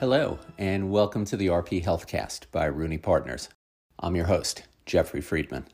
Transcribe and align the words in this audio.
Hello, 0.00 0.38
and 0.58 0.92
welcome 0.92 1.24
to 1.24 1.36
the 1.36 1.48
RP 1.48 1.82
Healthcast 1.82 2.42
by 2.52 2.66
Rooney 2.66 2.98
Partners. 2.98 3.48
I'm 3.98 4.14
your 4.14 4.26
host, 4.26 4.62
Jeffrey 4.86 5.20
Friedman. 5.20 5.66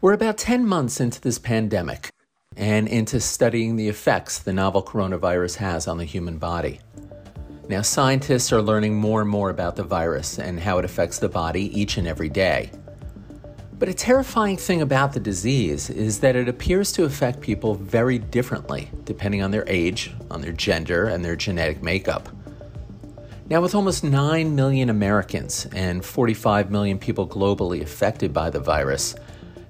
We're 0.00 0.12
about 0.12 0.38
10 0.38 0.64
months 0.64 1.00
into 1.00 1.20
this 1.20 1.40
pandemic 1.40 2.10
and 2.56 2.86
into 2.86 3.18
studying 3.18 3.74
the 3.74 3.88
effects 3.88 4.38
the 4.38 4.52
novel 4.52 4.84
coronavirus 4.84 5.56
has 5.56 5.88
on 5.88 5.98
the 5.98 6.04
human 6.04 6.38
body. 6.38 6.78
Now, 7.68 7.82
scientists 7.82 8.52
are 8.52 8.62
learning 8.62 8.94
more 8.94 9.22
and 9.22 9.30
more 9.30 9.50
about 9.50 9.74
the 9.74 9.82
virus 9.82 10.38
and 10.38 10.60
how 10.60 10.78
it 10.78 10.84
affects 10.84 11.18
the 11.18 11.28
body 11.28 11.76
each 11.76 11.96
and 11.96 12.06
every 12.06 12.28
day. 12.28 12.70
But 13.82 13.88
a 13.88 13.94
terrifying 13.94 14.58
thing 14.58 14.80
about 14.80 15.12
the 15.12 15.18
disease 15.18 15.90
is 15.90 16.20
that 16.20 16.36
it 16.36 16.48
appears 16.48 16.92
to 16.92 17.02
affect 17.02 17.40
people 17.40 17.74
very 17.74 18.16
differently 18.16 18.88
depending 19.02 19.42
on 19.42 19.50
their 19.50 19.64
age, 19.66 20.12
on 20.30 20.40
their 20.40 20.52
gender, 20.52 21.06
and 21.06 21.24
their 21.24 21.34
genetic 21.34 21.82
makeup. 21.82 22.28
Now, 23.50 23.60
with 23.60 23.74
almost 23.74 24.04
9 24.04 24.54
million 24.54 24.88
Americans 24.88 25.66
and 25.72 26.04
45 26.04 26.70
million 26.70 26.96
people 26.96 27.26
globally 27.26 27.82
affected 27.82 28.32
by 28.32 28.50
the 28.50 28.60
virus, 28.60 29.16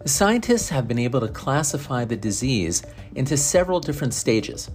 scientists 0.05 0.69
have 0.69 0.87
been 0.87 0.98
able 0.98 1.20
to 1.20 1.29
classify 1.29 2.05
the 2.05 2.15
disease 2.15 2.83
into 3.15 3.39
several 3.39 3.81
different 3.81 4.12
stages. 4.12 4.70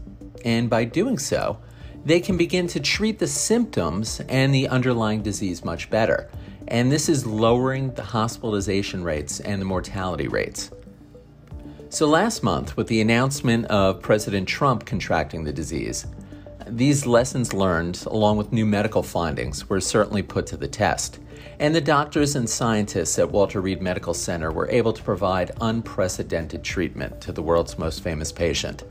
And 0.46 0.68
by 0.68 0.84
doing 0.84 1.20
so, 1.20 1.60
they 2.04 2.22
can 2.22 2.38
begin 2.38 2.66
to 2.70 2.80
treat 2.80 3.20
the 3.20 3.28
symptoms 3.28 4.20
and 4.30 4.52
the 4.52 4.68
underlying 4.68 5.22
disease 5.22 5.64
much 5.64 5.92
better 5.92 6.28
and 6.68 6.92
this 6.92 7.10
is 7.10 7.26
lowering 7.26 7.94
the 7.94 8.04
hospitalization 8.04 9.04
rates 9.04 9.40
and 9.40 9.62
the 9.62 9.66
mortality 9.66 10.28
rates. 10.28 10.72
So, 11.90 12.06
last 12.06 12.44
month, 12.44 12.76
with 12.76 12.88
the 12.88 13.00
announcement 13.00 13.66
of 13.68 14.02
President 14.02 14.48
Trump 14.48 14.86
contracting 14.86 15.46
the 15.46 15.54
disease, 15.54 16.06
these 16.68 17.06
lessons 17.06 17.54
learned, 17.54 18.04
along 18.08 18.38
with 18.38 18.52
new 18.52 18.66
medical 18.66 19.02
findings, 19.02 19.70
were 19.70 19.80
certainly 19.80 20.22
put 20.22 20.46
to 20.48 20.58
the 20.58 20.68
test. 20.68 21.20
And 21.60 21.74
the 21.74 21.82
doctors 21.82 22.36
and 22.36 22.50
scientists 22.50 23.18
at 23.18 23.32
Walter 23.32 23.62
Reed 23.62 23.82
Medical 23.82 24.14
Center 24.14 24.52
were 24.52 24.70
able 24.70 24.92
to 24.92 25.02
provide 25.02 25.52
unprecedented 25.62 26.64
treatment 26.64 27.22
to 27.22 27.32
the 27.32 27.42
world's 27.42 27.80
most 27.80 28.04
famous 28.04 28.32
patient. 28.32 28.84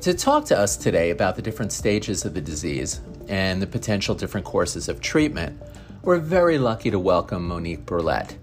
To 0.00 0.12
talk 0.12 0.44
to 0.46 0.58
us 0.58 0.76
today 0.76 1.10
about 1.10 1.36
the 1.36 1.42
different 1.42 1.72
stages 1.72 2.24
of 2.24 2.34
the 2.34 2.40
disease 2.40 3.00
and 3.28 3.62
the 3.62 3.66
potential 3.66 4.14
different 4.14 4.44
courses 4.44 4.88
of 4.88 5.00
treatment, 5.00 5.60
we're 6.06 6.18
very 6.18 6.56
lucky 6.56 6.88
to 6.88 7.00
welcome 7.00 7.48
Monique 7.48 7.84
Brouillette. 7.84 8.36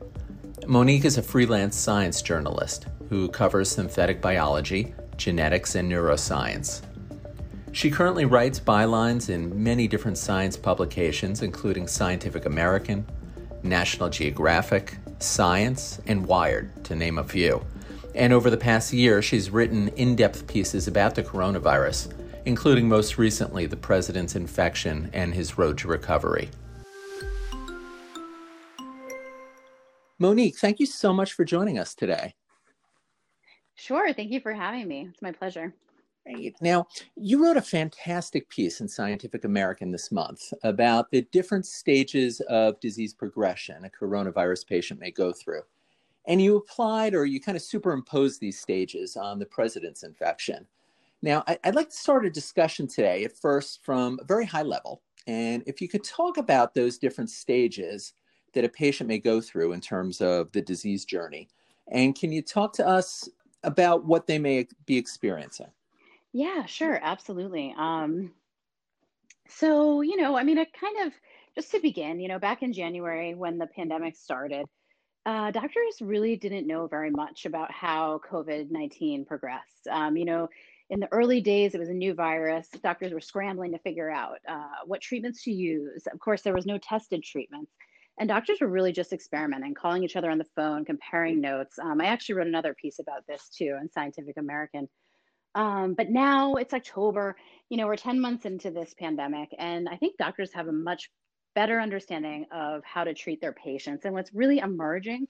Monique 0.67 1.06
is 1.06 1.17
a 1.17 1.22
freelance 1.23 1.78
science 1.78 2.22
journalist 2.22 2.88
who 3.08 3.30
covers 3.30 3.72
synthetic 3.72 4.19
biology, 4.19 4.94
genetics, 5.16 5.75
and 5.75 5.89
neuroscience. 5.89 6.81
She 7.72 7.89
currently 7.89 8.25
writes 8.25 8.59
bylines 8.59 9.30
in 9.30 9.64
many 9.64 9.88
different 9.88 10.17
science 10.17 10.58
publications, 10.58 11.41
including 11.41 11.88
Scientific 11.88 12.45
American, 12.45 13.06
National 13.64 14.09
Geographic, 14.09 14.97
Science, 15.19 16.02
and 16.06 16.28
Wired, 16.28 16.84
to 16.84 16.95
name 16.95 17.17
a 17.17 17.23
few. 17.23 17.66
And 18.14 18.34
over 18.34 18.50
the 18.50 18.58
past 18.58 18.91
year, 18.91 19.22
she's 19.22 19.50
written 19.50 19.88
in 19.95 20.17
depth 20.17 20.47
pieces 20.47 20.89
about 20.89 21.16
the 21.16 21.23
coronavirus, 21.23 22.11
including 22.44 22.89
most 22.89 23.17
recently 23.17 23.67
the 23.67 23.78
president's 23.78 24.36
infection 24.36 25.09
and 25.14 25.34
his 25.34 25.58
road 25.58 25.78
to 25.78 25.88
recovery. 25.88 26.50
Monique, 30.24 30.58
thank 30.58 30.80
you 30.80 30.86
so 30.86 31.12
much 31.12 31.34
for 31.34 31.44
joining 31.44 31.78
us 31.78 31.94
today. 31.94 32.34
Sure. 33.76 34.14
Thank 34.14 34.32
you 34.32 34.40
for 34.40 34.54
having 34.54 34.88
me. 34.88 35.10
It's 35.12 35.22
my 35.22 35.34
pleasure. 35.34 35.74
Great. 36.26 36.56
Now, 36.62 36.88
you 37.18 37.44
wrote 37.44 37.58
a 37.58 37.62
fantastic 37.62 38.47
piece 38.47 38.80
in 38.80 38.88
Scientific 38.88 39.44
American 39.44 39.92
this 39.92 40.14
month 40.14 40.53
about 40.64 41.12
the 41.12 41.24
different 41.34 41.66
stages 41.66 42.40
of 42.47 42.80
disease 42.80 43.14
progression 43.14 43.84
a 43.84 43.90
coronavirus 43.90 44.66
patient 44.66 44.97
may 44.97 45.12
go 45.12 45.34
through. 45.34 45.64
And 46.26 46.42
you 46.42 46.56
applied 46.56 47.16
or 47.16 47.26
you 47.26 47.42
kind 47.42 47.58
of 47.58 47.62
superimposed 47.62 48.40
these 48.40 48.62
stages 48.62 49.18
on 49.18 49.40
the 49.40 49.46
president's 49.46 50.03
infection. 50.03 50.66
Now, 51.22 51.44
I'd 51.47 51.76
like 51.76 51.90
to 51.90 51.97
start 51.97 52.26
a 52.26 52.30
discussion 52.30 52.88
today 52.88 53.26
at 53.26 53.38
first 53.38 53.84
from 53.84 54.20
a 54.22 54.24
very 54.24 54.46
high 54.46 54.64
level. 54.64 55.02
And 55.28 55.64
if 55.68 55.81
you 55.81 55.90
could 55.90 56.06
talk 56.06 56.38
about 56.38 56.74
those 56.74 56.97
different 56.97 57.30
stages 57.30 58.14
that 58.53 58.66
a 58.66 58.69
patient 58.69 59.08
may 59.08 59.19
go 59.19 59.41
through 59.41 59.74
in 59.74 59.81
terms 59.81 60.22
of 60.22 60.52
the 60.52 60.62
disease 60.62 61.06
journey. 61.06 61.50
And 61.90 62.18
can 62.18 62.31
you 62.31 62.41
talk 62.41 62.74
to 62.74 62.88
us 62.88 63.30
about 63.64 64.06
what 64.06 64.28
they 64.28 64.40
may 64.40 64.68
be 64.86 64.97
experiencing? 64.97 65.68
Yeah, 66.31 66.66
sure, 66.66 67.00
absolutely. 67.02 67.75
Um, 67.78 68.31
so, 69.47 70.02
you 70.02 70.18
know, 70.18 70.38
I 70.38 70.44
mean, 70.44 70.58
it 70.58 70.69
kind 70.74 71.08
of 71.08 71.14
just 71.56 71.72
to 71.72 71.80
begin, 71.80 72.19
you 72.19 72.28
know, 72.28 72.40
back 72.40 72.64
in 72.64 72.74
January 72.74 73.36
when 73.36 73.58
the 73.58 73.68
pandemic 73.68 74.16
started, 74.16 74.66
uh, 75.25 75.52
doctors 75.52 76.02
really 76.02 76.35
didn't 76.35 76.68
know 76.68 76.88
very 76.88 77.12
much 77.12 77.46
about 77.46 77.72
how 77.72 78.20
COVID 78.30 78.72
19 78.72 79.25
progressed. 79.25 79.88
Um, 79.90 80.18
you 80.18 80.25
know, 80.25 80.50
in 80.90 81.00
the 81.00 81.12
early 81.12 81.40
days, 81.40 81.74
it 81.74 81.80
was 81.80 81.90
a 81.90 81.94
new 81.94 82.14
virus. 82.14 82.68
Doctors 82.84 83.14
were 83.14 83.22
scrambling 83.22 83.72
to 83.72 83.80
figure 83.80 84.09
out 84.09 84.40
uh, 84.47 84.84
what 84.85 85.02
treatments 85.02 85.44
to 85.44 85.52
use. 85.52 86.08
Of 86.12 86.20
course, 86.20 86.41
there 86.41 86.53
was 86.53 86.66
no 86.66 86.78
tested 86.78 87.24
treatments. 87.24 87.72
And 88.19 88.29
doctors 88.29 88.59
were 88.62 88.68
really 88.68 88.91
just 88.91 89.12
experimenting, 89.12 89.74
calling 89.74 90.03
each 90.03 90.16
other 90.16 90.29
on 90.29 90.38
the 90.38 90.47
phone, 90.56 90.85
comparing 90.85 91.41
notes. 91.41 91.79
Um, 91.79 92.00
I 92.00 92.06
actually 92.06 92.35
wrote 92.35 92.47
another 92.47 92.75
piece 92.75 93.00
about 93.00 93.25
this 93.28 93.50
too 93.50 93.78
in 93.81 93.90
Scientific 93.90 94.38
American. 94.38 94.88
Um, 95.56 95.94
but 95.94 96.09
now 96.09 96.56
it's 96.56 96.73
October, 96.73 97.35
you 97.69 97.78
know, 97.78 97.85
we're 97.85 97.96
10 97.96 98.19
months 98.19 98.46
into 98.46 98.72
this 98.72 98.94
pandemic, 98.97 99.50
and 99.59 99.88
I 99.88 99.97
think 99.97 100.18
doctors 100.18 100.52
have 100.53 100.68
a 100.68 100.72
much 100.72 101.12
better 101.53 101.79
understanding 101.79 102.46
of 102.52 102.84
how 102.84 103.03
to 103.03 103.13
treat 103.13 103.40
their 103.40 103.53
patients. 103.53 104.06
And 104.06 104.13
what's 104.13 104.34
really 104.34 104.59
emerging 104.59 105.28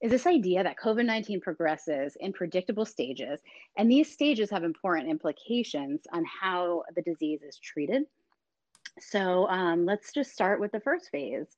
is 0.00 0.10
this 0.10 0.26
idea 0.26 0.62
that 0.62 0.76
COVID 0.78 1.04
19 1.06 1.40
progresses 1.40 2.16
in 2.20 2.32
predictable 2.32 2.84
stages, 2.84 3.40
and 3.76 3.90
these 3.90 4.12
stages 4.12 4.50
have 4.50 4.62
important 4.62 5.08
implications 5.08 6.02
on 6.12 6.24
how 6.24 6.84
the 6.94 7.02
disease 7.02 7.42
is 7.42 7.58
treated. 7.58 8.04
So 9.00 9.48
um, 9.48 9.84
let's 9.84 10.12
just 10.12 10.32
start 10.32 10.60
with 10.60 10.70
the 10.70 10.80
first 10.80 11.10
phase, 11.10 11.48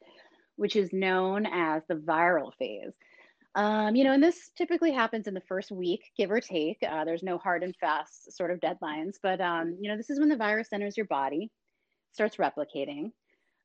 which 0.57 0.77
is 0.77 0.93
known 0.93 1.47
as 1.47 1.83
the 1.89 1.95
viral 1.95 2.53
phase. 2.55 2.93
Um, 3.55 3.97
you 3.97 4.05
know, 4.05 4.13
and 4.13 4.23
this 4.23 4.51
typically 4.55 4.93
happens 4.93 5.27
in 5.27 5.33
the 5.33 5.41
first 5.49 5.71
week, 5.71 6.11
give 6.17 6.31
or 6.31 6.41
take. 6.41 6.79
Uh, 6.87 7.07
there's 7.07 7.23
no 7.23 7.39
hard 7.39 7.63
and 7.63 7.75
fast 7.77 8.37
sort 8.37 8.51
of 8.51 8.61
deadlines, 8.61 9.15
but 9.23 9.41
um, 9.41 9.79
you 9.81 9.89
know, 9.89 9.97
this 9.97 10.11
is 10.11 10.21
when 10.21 10.29
the 10.29 10.37
virus 10.37 10.69
enters 10.73 10.97
your 10.97 11.07
body, 11.07 11.51
starts 12.13 12.37
replicating. 12.37 13.13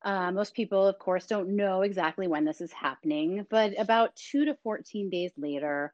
Uh, 0.03 0.31
most 0.31 0.53
people, 0.53 0.87
of 0.87 0.97
course, 0.97 1.25
don't 1.25 1.55
know 1.55 1.81
exactly 1.81 2.27
when 2.27 2.45
this 2.45 2.61
is 2.61 2.71
happening, 2.71 3.45
but 3.49 3.73
about 3.77 4.15
two 4.15 4.45
to 4.45 4.55
14 4.63 5.09
days 5.09 5.31
later, 5.37 5.93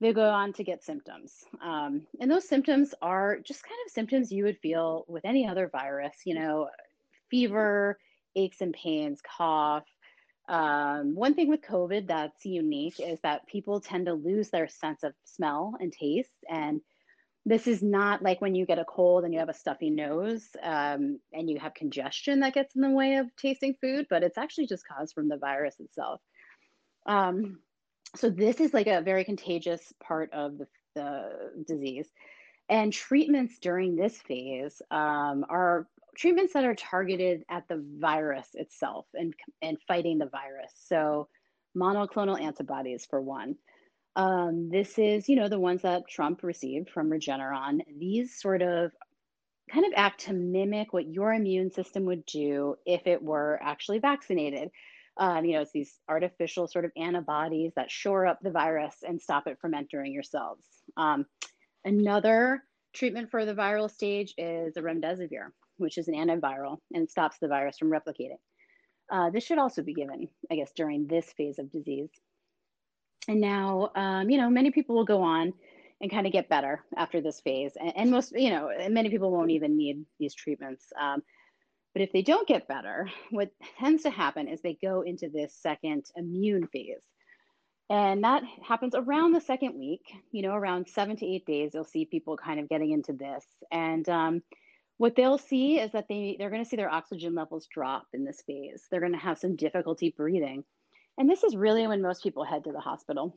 they 0.00 0.12
go 0.12 0.28
on 0.28 0.52
to 0.54 0.64
get 0.64 0.82
symptoms. 0.82 1.44
Um, 1.64 2.02
and 2.20 2.28
those 2.28 2.48
symptoms 2.48 2.92
are 3.00 3.38
just 3.38 3.62
kind 3.62 3.78
of 3.86 3.92
symptoms 3.92 4.32
you 4.32 4.44
would 4.44 4.58
feel 4.58 5.04
with 5.06 5.24
any 5.24 5.46
other 5.46 5.68
virus, 5.68 6.16
you 6.26 6.34
know, 6.34 6.68
fever, 7.30 7.98
aches 8.34 8.60
and 8.60 8.74
pains, 8.74 9.20
cough, 9.22 9.84
um, 10.48 11.14
one 11.14 11.34
thing 11.34 11.48
with 11.48 11.62
COVID 11.62 12.08
that's 12.08 12.44
unique 12.44 12.98
is 13.00 13.18
that 13.22 13.46
people 13.46 13.80
tend 13.80 14.06
to 14.06 14.14
lose 14.14 14.50
their 14.50 14.68
sense 14.68 15.02
of 15.02 15.14
smell 15.24 15.74
and 15.80 15.92
taste. 15.92 16.30
And 16.48 16.80
this 17.44 17.66
is 17.66 17.82
not 17.82 18.22
like 18.22 18.40
when 18.40 18.54
you 18.54 18.66
get 18.66 18.78
a 18.78 18.84
cold 18.84 19.24
and 19.24 19.32
you 19.32 19.40
have 19.40 19.48
a 19.48 19.54
stuffy 19.54 19.90
nose 19.90 20.44
um, 20.62 21.18
and 21.32 21.50
you 21.50 21.58
have 21.58 21.74
congestion 21.74 22.40
that 22.40 22.54
gets 22.54 22.74
in 22.74 22.82
the 22.82 22.90
way 22.90 23.16
of 23.16 23.34
tasting 23.36 23.74
food, 23.80 24.06
but 24.10 24.22
it's 24.22 24.38
actually 24.38 24.66
just 24.66 24.86
caused 24.86 25.14
from 25.14 25.28
the 25.28 25.38
virus 25.38 25.76
itself. 25.80 26.20
Um, 27.06 27.58
so, 28.14 28.28
this 28.28 28.60
is 28.60 28.74
like 28.74 28.86
a 28.86 29.00
very 29.00 29.24
contagious 29.24 29.80
part 30.02 30.32
of 30.32 30.58
the, 30.58 30.66
the 30.94 31.64
disease. 31.66 32.08
And 32.68 32.92
treatments 32.92 33.58
during 33.58 33.96
this 33.96 34.16
phase 34.18 34.80
um, 34.90 35.44
are 35.48 35.88
treatments 36.16 36.52
that 36.52 36.64
are 36.64 36.74
targeted 36.74 37.42
at 37.48 37.66
the 37.68 37.84
virus 37.98 38.48
itself 38.54 39.06
and, 39.14 39.34
and 39.62 39.78
fighting 39.86 40.18
the 40.18 40.26
virus. 40.26 40.72
So, 40.86 41.28
monoclonal 41.76 42.40
antibodies, 42.40 43.06
for 43.08 43.20
one. 43.20 43.56
Um, 44.14 44.68
this 44.70 44.98
is, 44.98 45.28
you 45.28 45.36
know, 45.36 45.48
the 45.48 45.58
ones 45.58 45.82
that 45.82 46.06
Trump 46.08 46.42
received 46.42 46.90
from 46.90 47.08
Regeneron. 47.08 47.80
These 47.98 48.38
sort 48.38 48.60
of 48.60 48.92
kind 49.70 49.86
of 49.86 49.92
act 49.96 50.26
to 50.26 50.34
mimic 50.34 50.92
what 50.92 51.08
your 51.08 51.32
immune 51.32 51.70
system 51.70 52.04
would 52.04 52.26
do 52.26 52.76
if 52.84 53.06
it 53.06 53.22
were 53.22 53.58
actually 53.62 54.00
vaccinated. 54.00 54.68
Um, 55.16 55.44
you 55.44 55.54
know, 55.54 55.62
it's 55.62 55.72
these 55.72 55.98
artificial 56.08 56.66
sort 56.68 56.84
of 56.84 56.92
antibodies 56.96 57.72
that 57.76 57.90
shore 57.90 58.26
up 58.26 58.38
the 58.42 58.50
virus 58.50 58.96
and 59.06 59.20
stop 59.20 59.46
it 59.46 59.58
from 59.60 59.74
entering 59.74 60.12
your 60.12 60.22
cells. 60.22 60.60
Um, 60.96 61.26
another 61.84 62.64
treatment 62.92 63.30
for 63.30 63.46
the 63.46 63.54
viral 63.54 63.90
stage 63.90 64.34
is 64.36 64.74
the 64.74 64.80
remdesivir 64.82 65.48
which 65.82 65.98
is 65.98 66.08
an 66.08 66.14
antiviral 66.14 66.78
and 66.94 67.10
stops 67.10 67.38
the 67.38 67.48
virus 67.48 67.78
from 67.78 67.90
replicating. 67.90 68.38
Uh, 69.10 69.28
this 69.30 69.44
should 69.44 69.58
also 69.58 69.82
be 69.82 69.92
given, 69.92 70.28
I 70.50 70.56
guess, 70.56 70.72
during 70.74 71.06
this 71.06 71.30
phase 71.32 71.58
of 71.58 71.70
disease. 71.70 72.08
And 73.28 73.40
now, 73.40 73.90
um, 73.94 74.30
you 74.30 74.38
know, 74.38 74.48
many 74.48 74.70
people 74.70 74.96
will 74.96 75.04
go 75.04 75.22
on 75.22 75.52
and 76.00 76.10
kind 76.10 76.26
of 76.26 76.32
get 76.32 76.48
better 76.48 76.82
after 76.96 77.20
this 77.20 77.40
phase. 77.40 77.72
And, 77.78 77.92
and, 77.94 78.10
most, 78.10 78.32
you 78.34 78.50
know, 78.50 78.70
many 78.88 79.10
people 79.10 79.30
won't 79.30 79.50
even 79.50 79.76
need 79.76 80.04
these 80.18 80.34
treatments. 80.34 80.92
Um, 81.00 81.22
but 81.92 82.02
if 82.02 82.10
they 82.12 82.22
don't 82.22 82.48
get 82.48 82.66
better, 82.68 83.10
what 83.30 83.50
tends 83.78 84.02
to 84.04 84.10
happen 84.10 84.48
is 84.48 84.60
they 84.60 84.78
go 84.82 85.02
into 85.02 85.28
this 85.28 85.54
second 85.60 86.06
immune 86.16 86.66
phase. 86.68 87.02
And 87.90 88.24
that 88.24 88.42
happens 88.66 88.94
around 88.94 89.32
the 89.32 89.40
second 89.40 89.78
week, 89.78 90.00
you 90.30 90.40
know, 90.40 90.54
around 90.54 90.88
seven 90.88 91.14
to 91.16 91.26
eight 91.26 91.44
days, 91.44 91.72
you'll 91.74 91.84
see 91.84 92.06
people 92.06 92.38
kind 92.38 92.58
of 92.58 92.68
getting 92.68 92.92
into 92.92 93.12
this. 93.12 93.44
And 93.70 94.08
um, 94.08 94.42
what 94.98 95.16
they'll 95.16 95.38
see 95.38 95.78
is 95.78 95.92
that 95.92 96.06
they, 96.08 96.36
they're 96.38 96.50
going 96.50 96.62
to 96.62 96.68
see 96.68 96.76
their 96.76 96.92
oxygen 96.92 97.34
levels 97.34 97.66
drop 97.72 98.06
in 98.12 98.24
this 98.24 98.42
phase. 98.46 98.84
They're 98.90 99.00
going 99.00 99.12
to 99.12 99.18
have 99.18 99.38
some 99.38 99.56
difficulty 99.56 100.14
breathing. 100.16 100.64
And 101.18 101.28
this 101.28 101.42
is 101.42 101.56
really 101.56 101.86
when 101.86 102.02
most 102.02 102.22
people 102.22 102.44
head 102.44 102.64
to 102.64 102.72
the 102.72 102.80
hospital. 102.80 103.36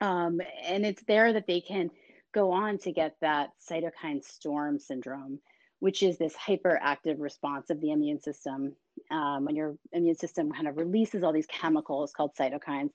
Um, 0.00 0.40
and 0.64 0.84
it's 0.84 1.02
there 1.04 1.32
that 1.32 1.46
they 1.46 1.60
can 1.60 1.90
go 2.32 2.50
on 2.52 2.78
to 2.78 2.92
get 2.92 3.16
that 3.20 3.50
cytokine 3.70 4.24
storm 4.24 4.78
syndrome, 4.78 5.38
which 5.80 6.02
is 6.02 6.18
this 6.18 6.34
hyperactive 6.34 7.16
response 7.18 7.70
of 7.70 7.80
the 7.80 7.92
immune 7.92 8.20
system. 8.20 8.74
Um, 9.10 9.44
when 9.44 9.56
your 9.56 9.76
immune 9.92 10.16
system 10.16 10.50
kind 10.52 10.68
of 10.68 10.76
releases 10.76 11.22
all 11.22 11.32
these 11.32 11.46
chemicals 11.46 12.12
called 12.12 12.32
cytokines 12.38 12.90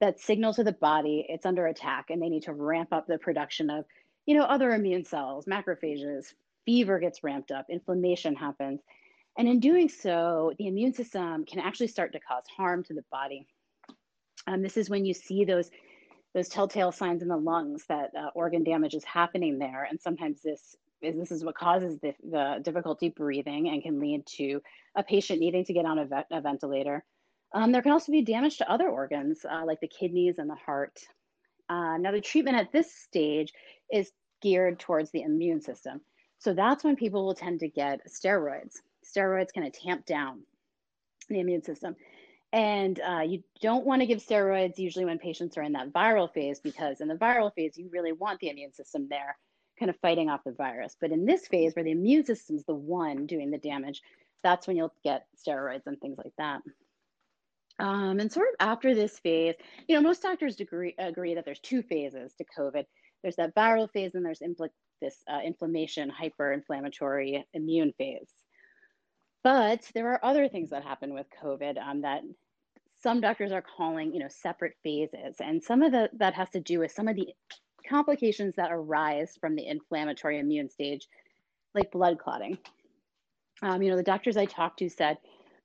that 0.00 0.20
signal 0.20 0.54
to 0.54 0.64
the 0.64 0.72
body 0.72 1.26
it's 1.28 1.46
under 1.46 1.66
attack 1.66 2.06
and 2.10 2.22
they 2.22 2.28
need 2.28 2.44
to 2.44 2.52
ramp 2.52 2.92
up 2.92 3.06
the 3.06 3.18
production 3.18 3.70
of 3.70 3.84
you 4.26 4.36
know 4.36 4.44
other 4.44 4.72
immune 4.72 5.04
cells 5.04 5.46
macrophages 5.46 6.32
fever 6.68 6.98
gets 6.98 7.24
ramped 7.24 7.50
up 7.50 7.64
inflammation 7.70 8.34
happens 8.34 8.82
and 9.38 9.48
in 9.48 9.58
doing 9.58 9.88
so 9.88 10.52
the 10.58 10.66
immune 10.66 10.92
system 10.92 11.46
can 11.46 11.60
actually 11.60 11.86
start 11.86 12.12
to 12.12 12.20
cause 12.20 12.44
harm 12.54 12.84
to 12.84 12.92
the 12.92 13.04
body 13.10 13.46
um, 14.46 14.60
this 14.60 14.76
is 14.76 14.90
when 14.90 15.06
you 15.06 15.14
see 15.14 15.46
those 15.46 15.70
those 16.34 16.50
telltale 16.50 16.92
signs 16.92 17.22
in 17.22 17.28
the 17.28 17.36
lungs 17.36 17.84
that 17.88 18.10
uh, 18.14 18.28
organ 18.34 18.62
damage 18.62 18.92
is 18.92 19.04
happening 19.04 19.58
there 19.58 19.86
and 19.88 19.98
sometimes 19.98 20.42
this 20.42 20.76
is 21.00 21.16
this 21.16 21.32
is 21.32 21.42
what 21.42 21.54
causes 21.54 21.98
the, 22.02 22.12
the 22.30 22.60
difficulty 22.62 23.08
breathing 23.08 23.70
and 23.70 23.82
can 23.82 23.98
lead 23.98 24.26
to 24.26 24.60
a 24.94 25.02
patient 25.02 25.40
needing 25.40 25.64
to 25.64 25.72
get 25.72 25.86
on 25.86 25.98
a, 26.00 26.04
ve- 26.04 26.36
a 26.36 26.42
ventilator 26.42 27.02
um, 27.54 27.72
there 27.72 27.80
can 27.80 27.92
also 27.92 28.12
be 28.12 28.20
damage 28.20 28.58
to 28.58 28.70
other 28.70 28.90
organs 28.90 29.40
uh, 29.50 29.64
like 29.64 29.80
the 29.80 29.88
kidneys 29.88 30.36
and 30.36 30.50
the 30.50 30.54
heart. 30.54 31.00
Uh, 31.70 31.96
now, 31.98 32.12
the 32.12 32.20
treatment 32.20 32.58
at 32.58 32.72
this 32.72 32.92
stage 32.92 33.54
is 33.90 34.10
geared 34.42 34.78
towards 34.78 35.10
the 35.10 35.22
immune 35.22 35.60
system. 35.60 36.00
So 36.38 36.54
that's 36.54 36.84
when 36.84 36.96
people 36.96 37.26
will 37.26 37.34
tend 37.34 37.60
to 37.60 37.68
get 37.68 38.00
steroids. 38.08 38.76
Steroids 39.04 39.52
kind 39.54 39.66
of 39.66 39.72
tamp 39.72 40.06
down 40.06 40.42
the 41.28 41.40
immune 41.40 41.62
system. 41.62 41.96
And 42.52 42.98
uh, 43.00 43.20
you 43.20 43.42
don't 43.60 43.84
want 43.84 44.00
to 44.00 44.06
give 44.06 44.24
steroids 44.24 44.78
usually 44.78 45.04
when 45.04 45.18
patients 45.18 45.58
are 45.58 45.62
in 45.62 45.72
that 45.72 45.92
viral 45.92 46.32
phase 46.32 46.60
because 46.60 47.00
in 47.00 47.08
the 47.08 47.14
viral 47.14 47.52
phase, 47.54 47.76
you 47.76 47.90
really 47.92 48.12
want 48.12 48.40
the 48.40 48.48
immune 48.48 48.72
system 48.72 49.06
there, 49.10 49.36
kind 49.78 49.90
of 49.90 49.96
fighting 50.00 50.30
off 50.30 50.44
the 50.44 50.52
virus. 50.52 50.96
But 50.98 51.12
in 51.12 51.26
this 51.26 51.46
phase, 51.46 51.74
where 51.74 51.84
the 51.84 51.90
immune 51.90 52.24
system 52.24 52.56
is 52.56 52.64
the 52.64 52.74
one 52.74 53.26
doing 53.26 53.50
the 53.50 53.58
damage, 53.58 54.00
that's 54.42 54.66
when 54.66 54.76
you'll 54.76 54.94
get 55.04 55.26
steroids 55.36 55.86
and 55.86 56.00
things 56.00 56.16
like 56.16 56.32
that. 56.38 56.62
Um, 57.80 58.18
and 58.18 58.32
sort 58.32 58.48
of 58.48 58.66
after 58.66 58.94
this 58.94 59.18
phase, 59.18 59.54
you 59.86 59.94
know, 59.94 60.00
most 60.00 60.22
doctors 60.22 60.58
agree, 60.58 60.94
agree 60.98 61.34
that 61.34 61.44
there's 61.44 61.60
two 61.60 61.82
phases 61.82 62.32
to 62.34 62.44
COVID. 62.58 62.84
There's 63.22 63.36
that 63.36 63.54
viral 63.54 63.90
phase 63.90 64.14
and 64.14 64.24
there's 64.24 64.40
impl- 64.40 64.68
this 65.00 65.16
uh, 65.32 65.40
inflammation, 65.44 66.08
hyper-inflammatory 66.08 67.46
immune 67.54 67.92
phase. 67.98 68.28
But 69.44 69.82
there 69.94 70.12
are 70.12 70.24
other 70.24 70.48
things 70.48 70.70
that 70.70 70.82
happen 70.82 71.14
with 71.14 71.26
COVID 71.42 71.78
um, 71.80 72.02
that 72.02 72.22
some 73.00 73.20
doctors 73.20 73.52
are 73.52 73.62
calling, 73.62 74.12
you 74.12 74.20
know, 74.20 74.28
separate 74.28 74.74
phases. 74.82 75.36
And 75.40 75.62
some 75.62 75.82
of 75.82 75.92
the, 75.92 76.10
that 76.18 76.34
has 76.34 76.50
to 76.50 76.60
do 76.60 76.80
with 76.80 76.92
some 76.92 77.08
of 77.08 77.16
the 77.16 77.28
complications 77.88 78.54
that 78.56 78.72
arise 78.72 79.36
from 79.40 79.54
the 79.54 79.66
inflammatory 79.66 80.38
immune 80.38 80.68
stage, 80.68 81.06
like 81.74 81.92
blood 81.92 82.18
clotting. 82.18 82.58
Um, 83.62 83.82
you 83.82 83.90
know, 83.90 83.96
the 83.96 84.02
doctors 84.02 84.36
I 84.36 84.44
talked 84.44 84.80
to 84.80 84.90
said, 84.90 85.18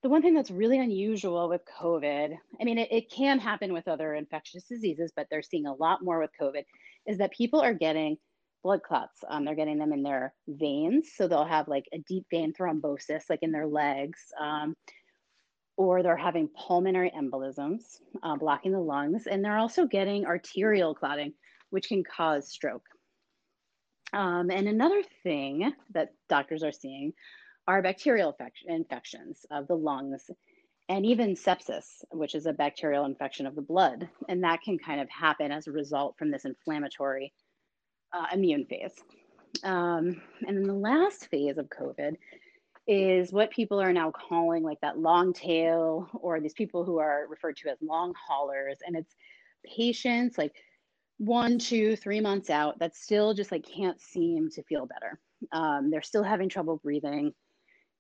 the 0.03 0.09
one 0.09 0.21
thing 0.21 0.33
that's 0.33 0.51
really 0.51 0.79
unusual 0.79 1.47
with 1.47 1.61
COVID, 1.79 2.35
I 2.59 2.63
mean, 2.63 2.77
it, 2.77 2.89
it, 2.91 3.09
can 3.09 3.39
happen 3.39 3.71
with 3.71 3.87
other 3.87 4.15
infectious 4.15 4.63
diseases, 4.63 5.13
but 5.15 5.27
they're 5.29 5.41
seeing 5.41 5.65
a 5.65 5.73
lot 5.73 6.03
more 6.03 6.19
with 6.19 6.31
COVID, 6.39 6.63
is 7.07 7.17
that 7.17 7.31
people 7.31 7.61
are 7.61 7.73
getting 7.73 8.17
blood 8.63 8.81
clots. 8.81 9.23
Um, 9.27 9.45
they're 9.45 9.55
getting 9.55 9.77
them 9.77 9.91
in 9.93 10.03
their 10.03 10.33
veins. 10.47 11.11
So 11.15 11.27
they'll 11.27 11.45
have 11.45 11.67
like 11.67 11.85
a 11.93 11.99
deep 11.99 12.25
vein 12.31 12.53
thrombosis, 12.53 13.29
like 13.29 13.39
in 13.41 13.51
their 13.51 13.67
legs, 13.67 14.19
um, 14.39 14.75
or 15.75 16.01
they're 16.01 16.15
having 16.15 16.47
pulmonary 16.47 17.11
embolisms, 17.11 17.81
uh, 18.21 18.37
blocking 18.37 18.71
the 18.71 18.79
lungs. 18.79 19.27
And 19.27 19.43
they're 19.43 19.57
also 19.57 19.85
getting 19.85 20.25
arterial 20.25 20.95
clotting, 20.95 21.33
which 21.71 21.89
can 21.89 22.03
cause 22.03 22.49
stroke. 22.49 22.85
Um, 24.13 24.51
and 24.51 24.67
another 24.67 25.01
thing 25.23 25.73
that 25.93 26.13
doctors 26.29 26.63
are 26.63 26.71
seeing 26.71 27.13
are 27.67 27.81
bacterial 27.81 28.35
infections 28.67 29.45
of 29.49 29.67
the 29.67 29.75
lungs 29.75 30.29
and 30.89 31.05
even 31.05 31.35
sepsis, 31.35 32.03
which 32.11 32.35
is 32.35 32.45
a 32.45 32.53
bacterial 32.53 33.05
infection 33.05 33.45
of 33.45 33.55
the 33.55 33.61
blood. 33.61 34.09
And 34.27 34.43
that 34.43 34.61
can 34.61 34.77
kind 34.77 34.99
of 34.99 35.09
happen 35.09 35.51
as 35.51 35.67
a 35.67 35.71
result 35.71 36.15
from 36.17 36.29
this 36.29 36.45
inflammatory 36.45 37.33
uh, 38.11 38.25
immune 38.33 38.65
phase. 38.65 38.93
Um, 39.63 40.21
and 40.47 40.57
then 40.57 40.63
the 40.63 40.73
last 40.73 41.29
phase 41.29 41.57
of 41.57 41.69
COVID 41.69 42.15
is 42.85 43.31
what 43.31 43.49
people 43.51 43.79
are 43.79 43.93
now 43.93 44.11
calling 44.11 44.61
like 44.61 44.81
that 44.81 44.99
long 44.99 45.31
tail, 45.31 46.09
or 46.13 46.41
these 46.41 46.53
people 46.53 46.83
who 46.83 46.97
are 46.99 47.27
referred 47.29 47.55
to 47.57 47.69
as 47.69 47.77
long 47.81 48.13
haulers. 48.27 48.79
And 48.85 48.95
it's 48.95 49.15
patients 49.65 50.37
like 50.37 50.53
one, 51.17 51.57
two, 51.57 51.95
three 51.95 52.19
months 52.19 52.49
out 52.49 52.79
that 52.79 52.95
still 52.95 53.33
just 53.33 53.51
like 53.51 53.65
can't 53.65 54.01
seem 54.01 54.49
to 54.49 54.63
feel 54.63 54.85
better. 54.85 55.19
Um, 55.53 55.89
they're 55.89 56.01
still 56.01 56.23
having 56.23 56.49
trouble 56.49 56.81
breathing. 56.83 57.33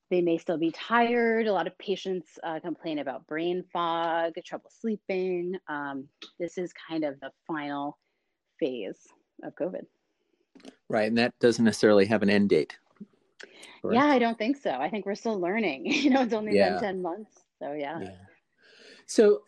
They 0.09 0.21
may 0.21 0.37
still 0.37 0.57
be 0.57 0.71
tired. 0.71 1.47
A 1.47 1.53
lot 1.53 1.67
of 1.67 1.77
patients 1.77 2.37
uh, 2.43 2.59
complain 2.59 2.99
about 2.99 3.25
brain 3.25 3.63
fog, 3.71 4.33
trouble 4.45 4.69
sleeping. 4.79 5.55
Um, 5.67 6.07
this 6.39 6.57
is 6.57 6.71
kind 6.73 7.03
of 7.03 7.19
the 7.19 7.31
final 7.47 7.97
phase 8.59 8.99
of 9.43 9.55
COVID. 9.55 9.85
Right. 10.89 11.07
And 11.07 11.17
that 11.17 11.33
doesn't 11.39 11.65
necessarily 11.65 12.05
have 12.05 12.21
an 12.21 12.29
end 12.29 12.49
date. 12.49 12.77
Correct? 13.81 13.95
Yeah, 13.95 14.05
I 14.05 14.19
don't 14.19 14.37
think 14.37 14.57
so. 14.57 14.71
I 14.71 14.89
think 14.89 15.05
we're 15.05 15.15
still 15.15 15.39
learning. 15.39 15.85
you 15.87 16.09
know, 16.09 16.21
it's 16.21 16.33
only 16.33 16.55
yeah. 16.55 16.71
been 16.71 16.81
10 16.81 17.01
months. 17.01 17.41
So, 17.59 17.73
yeah. 17.73 17.99
yeah. 18.01 18.15
So, 19.05 19.41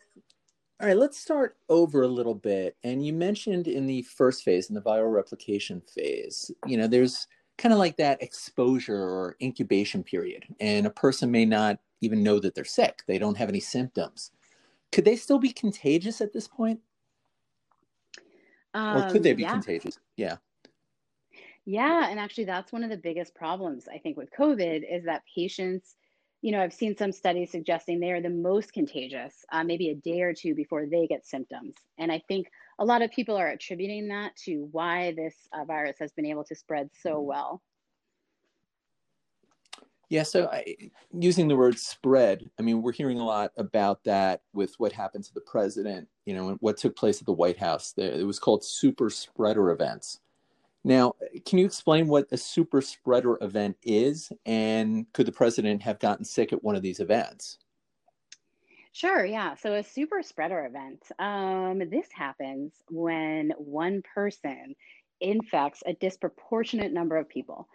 all 0.80 0.88
right, 0.88 0.96
let's 0.96 1.18
start 1.18 1.56
over 1.68 2.02
a 2.02 2.08
little 2.08 2.34
bit. 2.34 2.76
And 2.84 3.04
you 3.04 3.12
mentioned 3.12 3.66
in 3.66 3.86
the 3.86 4.02
first 4.02 4.42
phase, 4.42 4.68
in 4.68 4.74
the 4.74 4.82
viral 4.82 5.12
replication 5.12 5.80
phase, 5.94 6.50
you 6.66 6.76
know, 6.76 6.86
there's 6.86 7.26
kind 7.58 7.72
of 7.72 7.78
like 7.78 7.96
that 7.96 8.22
exposure 8.22 9.02
or 9.02 9.36
incubation 9.40 10.02
period. 10.02 10.44
And 10.60 10.86
a 10.86 10.90
person 10.90 11.30
may 11.30 11.44
not 11.44 11.78
even 12.00 12.22
know 12.22 12.38
that 12.38 12.54
they're 12.54 12.64
sick, 12.64 13.02
they 13.06 13.18
don't 13.18 13.36
have 13.36 13.48
any 13.48 13.60
symptoms. 13.60 14.30
Could 14.92 15.04
they 15.04 15.16
still 15.16 15.38
be 15.38 15.52
contagious 15.52 16.20
at 16.20 16.32
this 16.32 16.46
point? 16.46 16.80
Um, 18.74 18.98
or 18.98 19.10
could 19.10 19.22
they 19.22 19.32
be 19.32 19.42
yeah. 19.42 19.52
contagious? 19.52 19.98
Yeah. 20.16 20.36
Yeah. 21.64 22.08
And 22.08 22.20
actually, 22.20 22.44
that's 22.44 22.72
one 22.72 22.84
of 22.84 22.90
the 22.90 22.96
biggest 22.96 23.34
problems, 23.34 23.88
I 23.88 23.98
think, 23.98 24.16
with 24.16 24.30
COVID 24.38 24.84
is 24.88 25.04
that 25.04 25.22
patients, 25.34 25.96
you 26.42 26.52
know, 26.52 26.60
I've 26.60 26.74
seen 26.74 26.96
some 26.96 27.10
studies 27.10 27.50
suggesting 27.50 27.98
they 27.98 28.12
are 28.12 28.20
the 28.20 28.28
most 28.28 28.72
contagious, 28.72 29.44
uh, 29.50 29.64
maybe 29.64 29.88
a 29.88 29.94
day 29.94 30.20
or 30.20 30.34
two 30.34 30.54
before 30.54 30.86
they 30.86 31.06
get 31.06 31.26
symptoms. 31.26 31.74
And 31.98 32.12
I 32.12 32.22
think 32.28 32.48
a 32.78 32.84
lot 32.84 33.02
of 33.02 33.10
people 33.10 33.36
are 33.36 33.48
attributing 33.48 34.08
that 34.08 34.36
to 34.36 34.68
why 34.72 35.12
this 35.16 35.34
uh, 35.52 35.64
virus 35.64 35.96
has 35.98 36.12
been 36.12 36.26
able 36.26 36.44
to 36.44 36.54
spread 36.54 36.90
so 37.02 37.20
well. 37.20 37.62
Yeah, 40.08 40.22
so 40.22 40.46
I, 40.46 40.76
using 41.12 41.48
the 41.48 41.56
word 41.56 41.78
spread, 41.78 42.48
I 42.60 42.62
mean, 42.62 42.80
we're 42.80 42.92
hearing 42.92 43.18
a 43.18 43.24
lot 43.24 43.50
about 43.56 44.04
that 44.04 44.42
with 44.52 44.74
what 44.78 44.92
happened 44.92 45.24
to 45.24 45.34
the 45.34 45.40
president, 45.40 46.06
you 46.26 46.34
know, 46.34 46.56
what 46.60 46.76
took 46.76 46.94
place 46.94 47.20
at 47.20 47.26
the 47.26 47.32
White 47.32 47.58
House. 47.58 47.92
There. 47.92 48.12
It 48.12 48.24
was 48.26 48.38
called 48.38 48.64
super 48.64 49.10
spreader 49.10 49.70
events. 49.70 50.20
Now, 50.84 51.14
can 51.44 51.58
you 51.58 51.66
explain 51.66 52.06
what 52.06 52.28
a 52.30 52.36
super 52.36 52.80
spreader 52.80 53.36
event 53.40 53.76
is? 53.82 54.30
And 54.44 55.12
could 55.12 55.26
the 55.26 55.32
president 55.32 55.82
have 55.82 55.98
gotten 55.98 56.24
sick 56.24 56.52
at 56.52 56.62
one 56.62 56.76
of 56.76 56.82
these 56.82 57.00
events? 57.00 57.58
Sure, 58.96 59.26
yeah. 59.26 59.56
So 59.56 59.74
a 59.74 59.82
super 59.82 60.22
spreader 60.22 60.64
event. 60.64 61.02
Um, 61.18 61.82
this 61.90 62.06
happens 62.10 62.72
when 62.88 63.52
one 63.58 64.02
person 64.14 64.74
infects 65.20 65.82
a 65.84 65.92
disproportionate 65.92 66.94
number 66.94 67.18
of 67.18 67.28
people. 67.28 67.68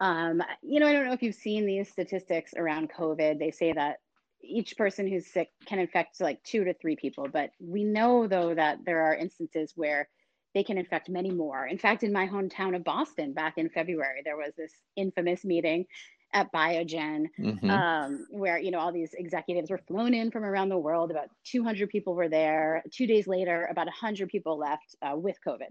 Um, 0.00 0.42
you 0.60 0.78
know, 0.78 0.86
I 0.86 0.92
don't 0.92 1.06
know 1.06 1.14
if 1.14 1.22
you've 1.22 1.34
seen 1.34 1.64
these 1.64 1.88
statistics 1.88 2.52
around 2.54 2.90
COVID. 2.92 3.38
They 3.38 3.52
say 3.52 3.72
that 3.72 4.00
each 4.42 4.76
person 4.76 5.08
who's 5.08 5.26
sick 5.26 5.48
can 5.64 5.78
infect 5.78 6.20
like 6.20 6.42
two 6.42 6.64
to 6.64 6.74
three 6.74 6.96
people, 6.96 7.26
but 7.32 7.52
we 7.58 7.82
know 7.82 8.26
though 8.26 8.54
that 8.54 8.80
there 8.84 9.00
are 9.00 9.14
instances 9.14 9.72
where 9.76 10.10
they 10.52 10.62
can 10.62 10.76
infect 10.76 11.08
many 11.08 11.30
more. 11.30 11.66
In 11.66 11.78
fact, 11.78 12.02
in 12.02 12.12
my 12.12 12.26
hometown 12.26 12.76
of 12.76 12.84
Boston 12.84 13.32
back 13.32 13.54
in 13.56 13.70
February, 13.70 14.20
there 14.26 14.36
was 14.36 14.52
this 14.58 14.74
infamous 14.94 15.42
meeting 15.42 15.86
at 16.32 16.52
Biogen, 16.52 17.26
mm-hmm. 17.38 17.70
um, 17.70 18.26
where 18.30 18.58
you 18.58 18.70
know 18.70 18.78
all 18.78 18.92
these 18.92 19.14
executives 19.14 19.70
were 19.70 19.80
flown 19.88 20.14
in 20.14 20.30
from 20.30 20.44
around 20.44 20.68
the 20.68 20.78
world. 20.78 21.10
About 21.10 21.30
200 21.44 21.88
people 21.88 22.14
were 22.14 22.28
there. 22.28 22.82
Two 22.92 23.06
days 23.06 23.26
later, 23.26 23.66
about 23.70 23.86
100 23.86 24.28
people 24.28 24.58
left 24.58 24.96
uh, 25.02 25.16
with 25.16 25.36
COVID, 25.46 25.70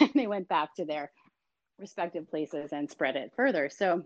and 0.00 0.10
they 0.14 0.26
went 0.26 0.48
back 0.48 0.74
to 0.76 0.84
their 0.84 1.10
respective 1.78 2.28
places 2.28 2.72
and 2.72 2.90
spread 2.90 3.16
it 3.16 3.32
further. 3.36 3.68
So, 3.68 4.04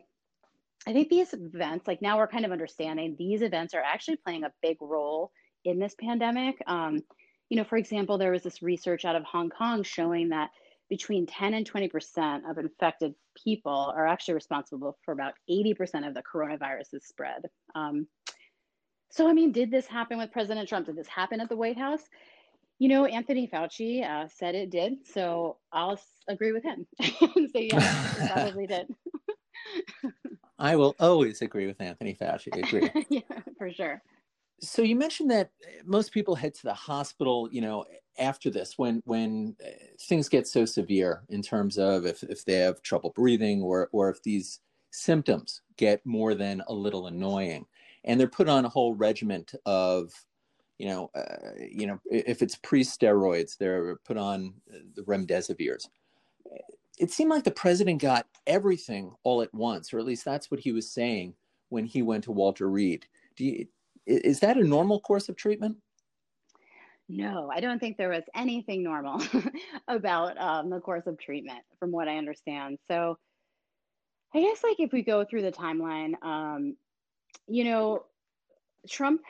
I 0.86 0.92
think 0.92 1.08
these 1.08 1.34
events, 1.34 1.86
like 1.86 2.02
now, 2.02 2.18
we're 2.18 2.28
kind 2.28 2.44
of 2.44 2.52
understanding 2.52 3.16
these 3.18 3.42
events 3.42 3.74
are 3.74 3.82
actually 3.82 4.16
playing 4.16 4.44
a 4.44 4.52
big 4.62 4.76
role 4.80 5.32
in 5.64 5.78
this 5.78 5.94
pandemic. 6.00 6.56
Um, 6.66 7.02
you 7.48 7.56
know, 7.56 7.64
for 7.64 7.76
example, 7.76 8.18
there 8.18 8.32
was 8.32 8.42
this 8.42 8.62
research 8.62 9.04
out 9.04 9.16
of 9.16 9.24
Hong 9.24 9.50
Kong 9.50 9.82
showing 9.82 10.28
that 10.30 10.50
between 10.88 11.26
10 11.26 11.54
and 11.54 11.70
20% 11.70 12.50
of 12.50 12.58
infected 12.58 13.14
people 13.42 13.92
are 13.96 14.06
actually 14.06 14.34
responsible 14.34 14.96
for 15.04 15.12
about 15.12 15.34
80% 15.50 16.06
of 16.06 16.14
the 16.14 16.22
coronavirus's 16.22 17.06
spread. 17.06 17.42
Um, 17.74 18.06
so, 19.10 19.28
I 19.28 19.32
mean, 19.32 19.52
did 19.52 19.70
this 19.70 19.86
happen 19.86 20.18
with 20.18 20.32
President 20.32 20.68
Trump? 20.68 20.86
Did 20.86 20.96
this 20.96 21.08
happen 21.08 21.40
at 21.40 21.48
the 21.48 21.56
White 21.56 21.78
House? 21.78 22.02
You 22.78 22.88
know, 22.88 23.06
Anthony 23.06 23.48
Fauci 23.48 24.08
uh, 24.08 24.28
said 24.28 24.54
it 24.54 24.70
did, 24.70 25.06
so 25.12 25.56
I'll 25.72 25.98
agree 26.28 26.52
with 26.52 26.62
him 26.62 26.86
and 27.36 27.50
say 27.50 27.68
yes, 27.72 28.18
it 28.20 28.30
probably 28.30 28.66
did. 28.66 28.86
I 30.58 30.76
will 30.76 30.94
always 31.00 31.42
agree 31.42 31.66
with 31.66 31.80
Anthony 31.80 32.14
Fauci. 32.14 32.56
Agree. 32.56 32.90
yeah, 33.08 33.20
for 33.56 33.72
sure. 33.72 34.02
So 34.60 34.82
you 34.82 34.96
mentioned 34.96 35.30
that 35.30 35.50
most 35.84 36.12
people 36.12 36.34
head 36.34 36.54
to 36.54 36.62
the 36.64 36.74
hospital, 36.74 37.48
you 37.50 37.60
know, 37.60 37.84
after 38.18 38.50
this 38.50 38.76
when 38.76 39.02
when 39.04 39.56
uh, 39.64 39.70
things 40.00 40.28
get 40.28 40.46
so 40.46 40.64
severe 40.64 41.22
in 41.28 41.42
terms 41.42 41.78
of 41.78 42.06
if, 42.06 42.22
if 42.24 42.44
they 42.44 42.54
have 42.54 42.82
trouble 42.82 43.10
breathing 43.10 43.62
or 43.62 43.88
or 43.92 44.10
if 44.10 44.22
these 44.22 44.60
symptoms 44.90 45.62
get 45.76 46.04
more 46.04 46.34
than 46.34 46.62
a 46.68 46.72
little 46.72 47.06
annoying. 47.06 47.66
And 48.04 48.18
they're 48.18 48.28
put 48.28 48.48
on 48.48 48.64
a 48.64 48.68
whole 48.68 48.94
regiment 48.94 49.54
of 49.66 50.12
you 50.78 50.86
know 50.86 51.10
uh, 51.14 51.54
you 51.58 51.86
know 51.86 52.00
if 52.10 52.42
it's 52.42 52.56
pre-steroids 52.56 53.56
they're 53.56 53.96
put 54.04 54.16
on 54.16 54.54
the 54.94 55.02
remdesivirs. 55.02 55.88
It 56.98 57.12
seemed 57.12 57.30
like 57.30 57.44
the 57.44 57.52
president 57.52 58.02
got 58.02 58.26
everything 58.46 59.12
all 59.22 59.42
at 59.42 59.54
once 59.54 59.92
or 59.92 59.98
at 59.98 60.04
least 60.04 60.24
that's 60.24 60.50
what 60.50 60.60
he 60.60 60.72
was 60.72 60.90
saying 60.90 61.34
when 61.68 61.84
he 61.84 62.02
went 62.02 62.24
to 62.24 62.32
walter 62.32 62.68
reed. 62.68 63.06
Do 63.36 63.44
you 63.44 63.66
is 64.06 64.40
that 64.40 64.56
a 64.56 64.64
normal 64.64 65.00
course 65.00 65.28
of 65.28 65.36
treatment 65.36 65.76
no, 67.08 67.50
I 67.52 67.60
don't 67.60 67.78
think 67.78 67.96
there 67.96 68.10
was 68.10 68.24
anything 68.34 68.82
normal 68.82 69.22
about 69.88 70.38
um, 70.38 70.70
the 70.70 70.80
course 70.80 71.06
of 71.06 71.18
treatment, 71.18 71.60
from 71.78 71.90
what 71.90 72.08
I 72.08 72.18
understand. 72.18 72.78
So, 72.88 73.16
I 74.34 74.40
guess 74.40 74.62
like 74.62 74.78
if 74.78 74.92
we 74.92 75.02
go 75.02 75.24
through 75.24 75.42
the 75.42 75.52
timeline, 75.52 76.22
um, 76.22 76.76
you 77.46 77.64
know, 77.64 78.04
Trump 78.88 79.22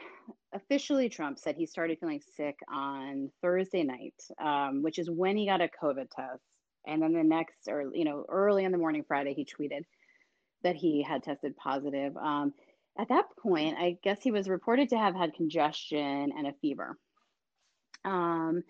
officially 0.53 1.09
Trump 1.09 1.39
said 1.39 1.57
he 1.57 1.67
started 1.67 1.99
feeling 2.01 2.21
sick 2.37 2.59
on 2.73 3.31
Thursday 3.43 3.85
night, 3.85 4.15
um, 4.41 4.83
which 4.83 4.99
is 4.99 5.11
when 5.11 5.37
he 5.37 5.47
got 5.47 5.61
a 5.61 5.69
COVID 5.83 6.11
test, 6.11 6.43
and 6.87 7.03
then 7.03 7.13
the 7.13 7.23
next, 7.23 7.69
or 7.69 7.93
you 7.95 8.05
know, 8.05 8.25
early 8.29 8.65
in 8.65 8.73
the 8.73 8.79
morning 8.79 9.05
Friday, 9.07 9.35
he 9.35 9.45
tweeted 9.45 9.83
that 10.65 10.75
he 10.75 11.03
had 11.03 11.23
tested 11.23 11.57
positive. 11.57 12.17
Um, 12.17 12.53
at 12.99 13.09
that 13.11 13.27
point, 13.41 13.77
I 13.79 13.99
guess 14.03 14.21
he 14.21 14.33
was 14.33 14.49
reported 14.49 14.89
to 14.89 14.99
have 14.99 15.15
had 15.15 15.35
congestion 15.35 16.33
and 16.37 16.47
a 16.47 16.53
fever. 16.61 16.99
Um, 18.05 18.65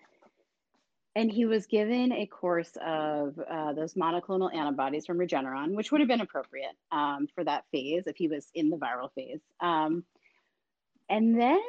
and 1.15 1.31
he 1.31 1.45
was 1.45 1.65
given 1.65 2.11
a 2.11 2.25
course 2.25 2.77
of 2.85 3.39
uh, 3.39 3.73
those 3.73 3.95
monoclonal 3.95 4.53
antibodies 4.53 5.05
from 5.05 5.17
Regeneron, 5.17 5.73
which 5.73 5.91
would 5.91 6.01
have 6.01 6.07
been 6.07 6.21
appropriate 6.21 6.75
um, 6.91 7.27
for 7.33 7.43
that 7.43 7.65
phase 7.71 8.03
if 8.05 8.15
he 8.15 8.27
was 8.27 8.47
in 8.53 8.69
the 8.69 8.77
viral 8.77 9.11
phase. 9.13 9.41
Um, 9.59 10.03
and 11.09 11.39
then 11.39 11.59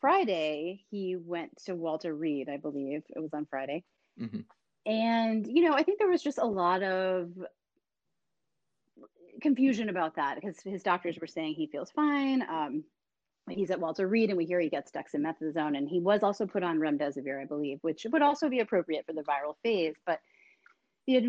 Friday, 0.00 0.84
he 0.90 1.16
went 1.16 1.64
to 1.66 1.74
Walter 1.74 2.14
Reed, 2.14 2.48
I 2.48 2.56
believe 2.56 3.02
it 3.08 3.20
was 3.20 3.34
on 3.34 3.46
Friday. 3.46 3.84
Mm-hmm. 4.18 4.40
And, 4.86 5.46
you 5.46 5.68
know, 5.68 5.74
I 5.74 5.82
think 5.82 5.98
there 5.98 6.08
was 6.08 6.22
just 6.22 6.38
a 6.38 6.46
lot 6.46 6.82
of 6.82 7.30
confusion 9.42 9.88
about 9.88 10.16
that 10.16 10.36
because 10.36 10.60
his 10.60 10.82
doctors 10.82 11.18
were 11.20 11.26
saying 11.26 11.54
he 11.54 11.66
feels 11.66 11.90
fine. 11.90 12.42
Um, 12.42 12.84
he's 13.52 13.70
at 13.70 13.80
Walter 13.80 14.06
Reed, 14.06 14.30
and 14.30 14.36
we 14.36 14.46
hear 14.46 14.60
he 14.60 14.68
gets 14.68 14.90
dexamethasone, 14.90 15.76
and 15.76 15.88
he 15.88 16.00
was 16.00 16.22
also 16.22 16.46
put 16.46 16.62
on 16.62 16.78
remdesivir, 16.78 17.40
I 17.40 17.46
believe, 17.46 17.78
which 17.82 18.06
would 18.10 18.22
also 18.22 18.48
be 18.48 18.60
appropriate 18.60 19.06
for 19.06 19.12
the 19.12 19.22
viral 19.22 19.54
phase. 19.62 19.94
But 20.06 20.20
the, 21.06 21.20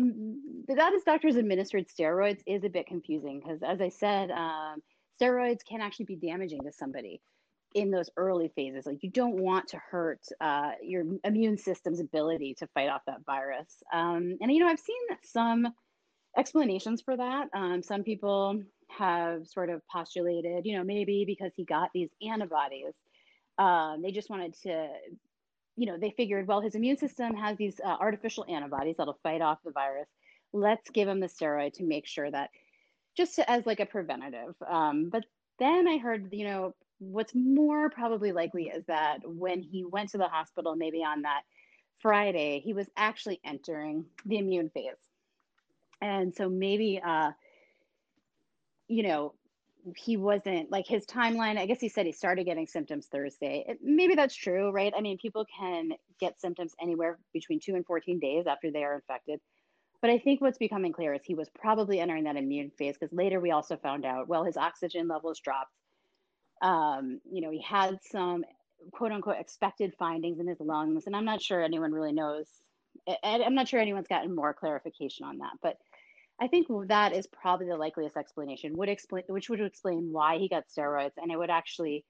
that 0.68 0.92
is 0.92 1.02
doctors 1.02 1.36
administered 1.36 1.86
steroids 1.88 2.40
is 2.46 2.64
a 2.64 2.68
bit 2.68 2.86
confusing 2.86 3.40
because, 3.40 3.62
as 3.62 3.80
I 3.80 3.88
said, 3.88 4.30
um, 4.30 4.82
steroids 5.20 5.64
can 5.68 5.80
actually 5.80 6.06
be 6.06 6.16
damaging 6.16 6.62
to 6.64 6.72
somebody 6.72 7.20
in 7.74 7.90
those 7.90 8.10
early 8.16 8.52
phases. 8.54 8.86
Like 8.86 9.02
you 9.02 9.10
don't 9.10 9.40
want 9.40 9.68
to 9.68 9.78
hurt 9.78 10.20
uh, 10.40 10.72
your 10.82 11.04
immune 11.24 11.56
system's 11.56 12.00
ability 12.00 12.54
to 12.58 12.66
fight 12.68 12.88
off 12.88 13.02
that 13.06 13.24
virus. 13.24 13.82
Um, 13.92 14.36
and 14.40 14.52
you 14.52 14.60
know, 14.60 14.68
I've 14.68 14.80
seen 14.80 15.00
some 15.24 15.68
explanations 16.36 17.02
for 17.02 17.16
that. 17.16 17.48
Um, 17.54 17.82
some 17.82 18.02
people 18.02 18.62
have 18.98 19.46
sort 19.46 19.70
of 19.70 19.86
postulated, 19.88 20.66
you 20.66 20.76
know, 20.76 20.84
maybe 20.84 21.24
because 21.26 21.52
he 21.56 21.64
got 21.64 21.90
these 21.94 22.10
antibodies, 22.26 22.94
um, 23.58 24.02
they 24.02 24.12
just 24.12 24.30
wanted 24.30 24.54
to, 24.62 24.88
you 25.76 25.86
know, 25.86 25.96
they 25.98 26.10
figured, 26.16 26.46
well, 26.46 26.60
his 26.60 26.74
immune 26.74 26.96
system 26.96 27.34
has 27.34 27.56
these 27.56 27.80
uh, 27.84 27.96
artificial 28.00 28.44
antibodies 28.48 28.96
that'll 28.98 29.18
fight 29.22 29.40
off 29.40 29.58
the 29.64 29.70
virus. 29.72 30.08
Let's 30.52 30.90
give 30.90 31.08
him 31.08 31.20
the 31.20 31.26
steroid 31.26 31.74
to 31.74 31.84
make 31.84 32.06
sure 32.06 32.30
that, 32.30 32.50
just 33.16 33.36
to, 33.36 33.50
as 33.50 33.66
like 33.66 33.80
a 33.80 33.86
preventative. 33.86 34.54
Um, 34.68 35.08
but 35.10 35.24
then 35.58 35.88
I 35.88 35.98
heard, 35.98 36.28
you 36.32 36.46
know, 36.46 36.74
what's 36.98 37.34
more 37.34 37.90
probably 37.90 38.32
likely 38.32 38.64
is 38.68 38.84
that 38.86 39.18
when 39.24 39.62
he 39.62 39.84
went 39.84 40.10
to 40.10 40.18
the 40.18 40.28
hospital, 40.28 40.76
maybe 40.76 41.02
on 41.02 41.22
that 41.22 41.42
Friday, 41.98 42.60
he 42.64 42.72
was 42.72 42.88
actually 42.96 43.40
entering 43.44 44.04
the 44.26 44.38
immune 44.38 44.70
phase. 44.70 44.96
And 46.00 46.34
so 46.34 46.48
maybe 46.48 47.00
uh, 47.04 47.30
you 48.92 49.02
know, 49.02 49.34
he 49.96 50.16
wasn't 50.16 50.70
like 50.70 50.86
his 50.86 51.04
timeline. 51.06 51.58
I 51.58 51.66
guess 51.66 51.80
he 51.80 51.88
said 51.88 52.06
he 52.06 52.12
started 52.12 52.44
getting 52.44 52.66
symptoms 52.66 53.06
Thursday. 53.06 53.64
It, 53.66 53.78
maybe 53.82 54.14
that's 54.14 54.34
true, 54.34 54.70
right? 54.70 54.92
I 54.96 55.00
mean, 55.00 55.18
people 55.18 55.46
can 55.58 55.90
get 56.20 56.40
symptoms 56.40 56.74
anywhere 56.80 57.18
between 57.32 57.58
two 57.58 57.74
and 57.74 57.84
14 57.86 58.20
days 58.20 58.46
after 58.46 58.70
they 58.70 58.84
are 58.84 58.94
infected. 58.94 59.40
But 60.02 60.10
I 60.10 60.18
think 60.18 60.40
what's 60.40 60.58
becoming 60.58 60.92
clear 60.92 61.14
is 61.14 61.22
he 61.24 61.34
was 61.34 61.48
probably 61.48 62.00
entering 62.00 62.24
that 62.24 62.36
immune 62.36 62.70
phase 62.70 62.96
because 62.98 63.14
later 63.16 63.40
we 63.40 63.50
also 63.50 63.76
found 63.76 64.04
out, 64.04 64.28
well, 64.28 64.44
his 64.44 64.56
oxygen 64.56 65.08
levels 65.08 65.40
dropped. 65.40 65.72
Um, 66.60 67.20
you 67.30 67.40
know, 67.40 67.50
he 67.50 67.62
had 67.62 67.98
some 68.10 68.44
quote 68.92 69.12
unquote 69.12 69.38
expected 69.38 69.94
findings 69.98 70.38
in 70.38 70.46
his 70.46 70.60
lungs. 70.60 71.06
And 71.06 71.16
I'm 71.16 71.24
not 71.24 71.42
sure 71.42 71.62
anyone 71.62 71.92
really 71.92 72.12
knows. 72.12 72.46
I'm 73.24 73.54
not 73.54 73.68
sure 73.68 73.80
anyone's 73.80 74.06
gotten 74.06 74.34
more 74.34 74.52
clarification 74.52 75.24
on 75.24 75.38
that. 75.38 75.52
But 75.62 75.78
I 76.40 76.48
think 76.48 76.66
that 76.88 77.12
is 77.12 77.26
probably 77.26 77.66
the 77.66 77.76
likeliest 77.76 78.16
explanation. 78.16 78.76
Would 78.76 78.88
explain 78.88 79.24
which 79.28 79.48
would 79.48 79.60
explain 79.60 80.10
why 80.12 80.38
he 80.38 80.48
got 80.48 80.64
steroids, 80.68 81.12
and 81.16 81.30
it 81.30 81.38
would 81.38 81.50
actually 81.50 82.04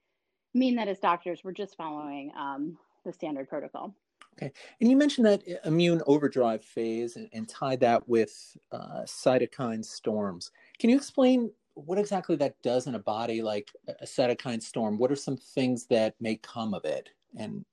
mean 0.53 0.75
that 0.75 0.87
his 0.87 0.99
doctors 0.99 1.43
were 1.43 1.53
just 1.53 1.75
following 1.77 2.31
um, 2.37 2.77
the 3.05 3.13
standard 3.13 3.49
protocol. 3.49 3.93
Okay, 4.35 4.51
and 4.81 4.89
you 4.89 4.97
mentioned 4.97 5.27
that 5.27 5.43
immune 5.65 6.01
overdrive 6.07 6.63
phase 6.63 7.15
and, 7.15 7.29
and 7.33 7.47
tied 7.47 7.79
that 7.81 8.07
with 8.09 8.57
uh, 8.71 9.01
cytokine 9.05 9.85
storms. 9.85 10.51
Can 10.79 10.89
you 10.89 10.95
explain 10.95 11.51
what 11.75 11.99
exactly 11.99 12.35
that 12.37 12.59
does 12.63 12.87
in 12.87 12.95
a 12.95 12.99
body, 12.99 13.41
like 13.41 13.71
a 13.87 14.05
cytokine 14.05 14.61
storm? 14.61 14.97
What 14.97 15.11
are 15.11 15.15
some 15.15 15.37
things 15.37 15.85
that 15.87 16.15
may 16.19 16.37
come 16.37 16.73
of 16.73 16.85
it, 16.85 17.09
and 17.37 17.65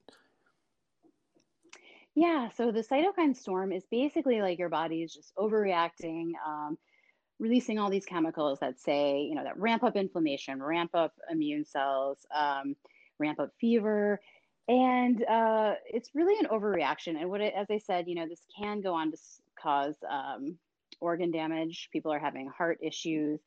yeah, 2.14 2.48
so 2.56 2.72
the 2.72 2.82
cytokine 2.82 3.36
storm 3.36 3.72
is 3.72 3.84
basically 3.90 4.42
like 4.42 4.58
your 4.58 4.68
body 4.68 5.02
is 5.02 5.14
just 5.14 5.34
overreacting, 5.36 6.32
um, 6.46 6.76
releasing 7.38 7.78
all 7.78 7.90
these 7.90 8.04
chemicals 8.04 8.58
that 8.60 8.80
say, 8.80 9.20
you 9.22 9.34
know, 9.34 9.44
that 9.44 9.58
ramp 9.58 9.84
up 9.84 9.96
inflammation, 9.96 10.62
ramp 10.62 10.90
up 10.94 11.12
immune 11.30 11.64
cells, 11.64 12.18
um, 12.34 12.74
ramp 13.18 13.38
up 13.38 13.50
fever. 13.60 14.20
And 14.68 15.24
uh, 15.24 15.74
it's 15.86 16.10
really 16.14 16.38
an 16.38 16.46
overreaction. 16.46 17.20
And 17.20 17.30
what, 17.30 17.40
it, 17.40 17.54
as 17.56 17.68
I 17.70 17.78
said, 17.78 18.08
you 18.08 18.16
know, 18.16 18.26
this 18.28 18.42
can 18.58 18.80
go 18.80 18.94
on 18.94 19.12
to 19.12 19.16
cause 19.60 19.94
um, 20.08 20.56
organ 21.00 21.30
damage. 21.30 21.88
People 21.92 22.12
are 22.12 22.18
having 22.18 22.48
heart 22.48 22.78
issues, 22.82 23.40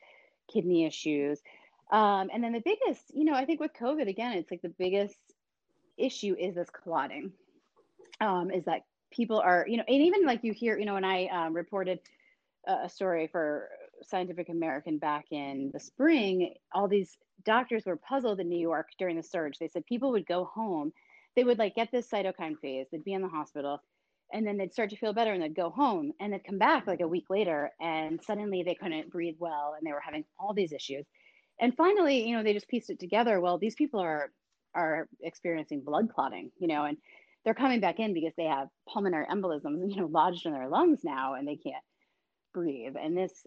kidney 0.51 0.85
issues. 0.85 1.39
Um, 1.91 2.29
and 2.33 2.43
then 2.43 2.53
the 2.53 2.61
biggest, 2.61 3.03
you 3.13 3.25
know, 3.25 3.33
I 3.33 3.45
think 3.45 3.59
with 3.59 3.71
COVID, 3.79 4.07
again, 4.07 4.33
it's 4.33 4.49
like 4.49 4.61
the 4.61 4.73
biggest 4.79 5.15
issue 5.97 6.35
is 6.39 6.55
this 6.55 6.69
clotting 6.69 7.33
um, 8.21 8.51
is 8.51 8.65
that 8.65 8.81
people 9.11 9.39
are, 9.39 9.65
you 9.67 9.77
know, 9.77 9.83
and 9.87 10.01
even 10.03 10.25
like 10.25 10.43
you 10.43 10.53
hear, 10.53 10.77
you 10.77 10.85
know, 10.85 10.95
when 10.95 11.05
I 11.05 11.27
um, 11.27 11.53
reported 11.53 11.99
a 12.67 12.89
story 12.89 13.27
for 13.27 13.69
Scientific 14.03 14.49
American 14.49 14.97
back 14.97 15.25
in 15.31 15.71
the 15.73 15.79
spring, 15.79 16.53
all 16.73 16.87
these 16.87 17.17
doctors 17.43 17.85
were 17.85 17.97
puzzled 17.97 18.39
in 18.39 18.49
New 18.49 18.59
York 18.59 18.87
during 18.97 19.17
the 19.17 19.23
surge. 19.23 19.57
They 19.59 19.67
said 19.67 19.85
people 19.85 20.11
would 20.11 20.25
go 20.25 20.45
home, 20.45 20.93
they 21.35 21.43
would 21.43 21.59
like 21.59 21.75
get 21.75 21.91
this 21.91 22.09
cytokine 22.09 22.59
phase, 22.59 22.87
they'd 22.91 23.03
be 23.03 23.13
in 23.13 23.21
the 23.21 23.27
hospital, 23.27 23.81
and 24.33 24.45
then 24.45 24.57
they'd 24.57 24.73
start 24.73 24.89
to 24.89 24.97
feel 24.97 25.13
better 25.13 25.31
and 25.31 25.41
they'd 25.41 25.55
go 25.55 25.69
home 25.69 26.11
and 26.19 26.33
they'd 26.33 26.43
come 26.43 26.57
back 26.57 26.87
like 26.87 27.01
a 27.01 27.07
week 27.07 27.25
later 27.29 27.71
and 27.79 28.19
suddenly 28.23 28.63
they 28.63 28.75
couldn't 28.75 29.11
breathe 29.11 29.35
well 29.39 29.75
and 29.77 29.85
they 29.85 29.93
were 29.93 30.01
having 30.03 30.25
all 30.39 30.53
these 30.53 30.73
issues 30.73 31.05
and 31.61 31.75
finally 31.75 32.27
you 32.27 32.35
know 32.35 32.43
they 32.43 32.53
just 32.53 32.67
pieced 32.67 32.89
it 32.89 32.99
together 32.99 33.39
well 33.39 33.57
these 33.57 33.75
people 33.75 33.99
are 33.99 34.31
are 34.75 35.07
experiencing 35.21 35.81
blood 35.81 36.09
clotting 36.13 36.51
you 36.59 36.67
know 36.67 36.83
and 36.83 36.97
they're 37.43 37.53
coming 37.53 37.79
back 37.79 37.99
in 37.99 38.13
because 38.13 38.33
they 38.37 38.45
have 38.45 38.67
pulmonary 38.87 39.25
embolisms 39.27 39.89
you 39.89 39.97
know 39.97 40.07
lodged 40.07 40.45
in 40.45 40.53
their 40.53 40.69
lungs 40.69 41.01
now 41.03 41.33
and 41.33 41.47
they 41.47 41.55
can't 41.55 41.83
breathe 42.53 42.95
and 43.01 43.17
this 43.17 43.45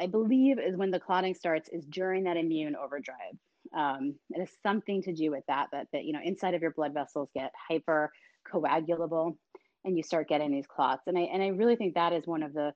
i 0.00 0.06
believe 0.06 0.58
is 0.58 0.76
when 0.76 0.90
the 0.90 1.00
clotting 1.00 1.34
starts 1.34 1.68
is 1.72 1.84
during 1.86 2.24
that 2.24 2.36
immune 2.36 2.76
overdrive 2.76 3.36
um, 3.76 4.14
it 4.30 4.38
has 4.38 4.50
something 4.62 5.02
to 5.02 5.12
do 5.12 5.30
with 5.30 5.44
that 5.48 5.66
that 5.72 5.88
that 5.92 6.04
you 6.04 6.12
know 6.12 6.20
inside 6.22 6.54
of 6.54 6.62
your 6.62 6.70
blood 6.70 6.94
vessels 6.94 7.28
get 7.34 7.52
hyper 7.68 8.12
coagulable 8.50 9.36
and 9.86 9.96
you 9.96 10.02
start 10.02 10.28
getting 10.28 10.50
these 10.50 10.66
clots. 10.66 11.06
And 11.06 11.16
I 11.16 11.22
and 11.22 11.42
I 11.42 11.48
really 11.48 11.76
think 11.76 11.94
that 11.94 12.12
is 12.12 12.26
one 12.26 12.42
of 12.42 12.52
the 12.52 12.74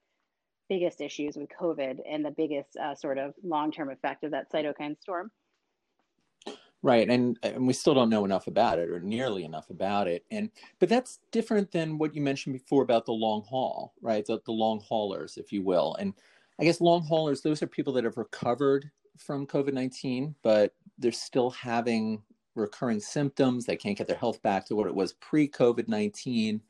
biggest 0.68 1.00
issues 1.00 1.36
with 1.36 1.48
COVID 1.60 1.98
and 2.08 2.24
the 2.24 2.30
biggest 2.30 2.76
uh, 2.76 2.94
sort 2.94 3.18
of 3.18 3.34
long 3.42 3.72
term 3.72 3.90
effect 3.90 4.24
of 4.24 4.30
that 4.30 4.50
cytokine 4.50 4.98
storm. 5.00 5.30
Right, 6.82 7.10
and 7.10 7.38
and 7.42 7.66
we 7.66 7.74
still 7.74 7.92
don't 7.92 8.08
know 8.08 8.24
enough 8.24 8.46
about 8.46 8.78
it, 8.78 8.88
or 8.88 9.00
nearly 9.00 9.44
enough 9.44 9.68
about 9.68 10.08
it. 10.08 10.24
And 10.30 10.50
but 10.78 10.88
that's 10.88 11.18
different 11.30 11.70
than 11.72 11.98
what 11.98 12.14
you 12.14 12.22
mentioned 12.22 12.54
before 12.54 12.82
about 12.82 13.04
the 13.04 13.12
long 13.12 13.42
haul, 13.42 13.92
right? 14.00 14.24
The, 14.24 14.40
the 14.46 14.52
long 14.52 14.80
haulers, 14.80 15.36
if 15.36 15.52
you 15.52 15.62
will. 15.62 15.94
And 15.96 16.14
I 16.58 16.64
guess 16.64 16.80
long 16.80 17.02
haulers, 17.02 17.42
those 17.42 17.62
are 17.62 17.66
people 17.66 17.92
that 17.94 18.04
have 18.04 18.16
recovered 18.16 18.90
from 19.18 19.46
COVID 19.46 19.74
nineteen, 19.74 20.34
but 20.42 20.74
they're 20.98 21.12
still 21.12 21.50
having 21.50 22.22
recurring 22.54 23.00
symptoms. 23.00 23.66
They 23.66 23.76
can't 23.76 23.98
get 23.98 24.06
their 24.06 24.16
health 24.16 24.42
back 24.42 24.64
to 24.66 24.74
what 24.74 24.86
it 24.86 24.94
was 24.94 25.12
pre 25.14 25.48
COVID 25.48 25.86
nineteen 25.86 26.62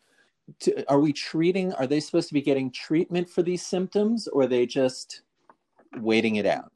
are 0.88 1.00
we 1.00 1.12
treating 1.12 1.72
are 1.74 1.86
they 1.86 2.00
supposed 2.00 2.28
to 2.28 2.34
be 2.34 2.42
getting 2.42 2.70
treatment 2.70 3.28
for 3.28 3.42
these 3.42 3.64
symptoms 3.64 4.28
or 4.28 4.42
are 4.42 4.46
they 4.46 4.66
just 4.66 5.22
waiting 5.98 6.36
it 6.36 6.46
out 6.46 6.72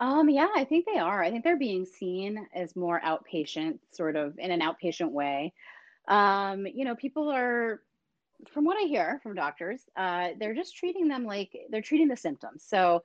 um 0.00 0.28
yeah 0.28 0.48
i 0.54 0.64
think 0.64 0.84
they 0.86 0.98
are 0.98 1.22
i 1.22 1.30
think 1.30 1.44
they're 1.44 1.56
being 1.58 1.84
seen 1.84 2.46
as 2.54 2.76
more 2.76 3.00
outpatient 3.00 3.78
sort 3.92 4.16
of 4.16 4.38
in 4.38 4.50
an 4.50 4.60
outpatient 4.60 5.10
way 5.10 5.52
um 6.08 6.66
you 6.66 6.84
know 6.84 6.94
people 6.94 7.30
are 7.30 7.80
from 8.52 8.64
what 8.64 8.76
i 8.76 8.86
hear 8.86 9.18
from 9.22 9.34
doctors 9.34 9.80
uh, 9.96 10.28
they're 10.38 10.54
just 10.54 10.76
treating 10.76 11.08
them 11.08 11.24
like 11.24 11.56
they're 11.70 11.80
treating 11.80 12.08
the 12.08 12.16
symptoms 12.16 12.64
so 12.66 13.02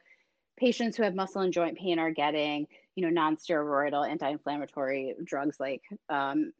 patients 0.57 0.97
who 0.97 1.03
have 1.03 1.15
muscle 1.15 1.41
and 1.41 1.53
joint 1.53 1.77
pain 1.77 1.97
are 1.97 2.11
getting 2.11 2.67
you 2.95 3.03
know 3.03 3.09
non-steroidal 3.09 4.07
anti-inflammatory 4.07 5.15
drugs 5.23 5.57
like 5.59 5.81
um, 6.09 6.51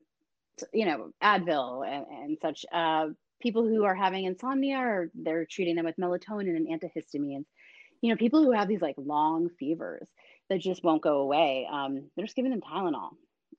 you 0.74 0.86
know, 0.86 1.12
Advil 1.24 1.88
and, 1.88 2.06
and 2.08 2.38
such. 2.42 2.66
Uh, 2.72 3.08
people 3.42 3.68
who 3.68 3.84
are 3.84 3.96
having 3.96 4.26
insomnia, 4.26 4.78
or 4.78 5.10
they're 5.16 5.46
treating 5.46 5.76
them 5.76 5.86
with 5.86 5.98
melatonin 5.98 6.56
and 6.56 6.68
antihistamines. 6.68 7.46
You 8.02 8.10
know, 8.10 8.18
people 8.18 8.44
who 8.44 8.52
have 8.52 8.68
these 8.68 8.82
like 8.82 8.96
long 8.98 9.50
fevers 9.60 10.08
that 10.50 10.60
just 10.60 10.84
won't 10.84 11.02
go 11.02 11.20
away, 11.20 11.68
um, 11.72 12.10
they're 12.16 12.26
just 12.26 12.36
giving 12.36 12.52
them 12.52 12.62
Tylenol. 12.62 13.12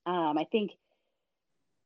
Um, 0.04 0.36
I 0.36 0.46
think 0.50 0.72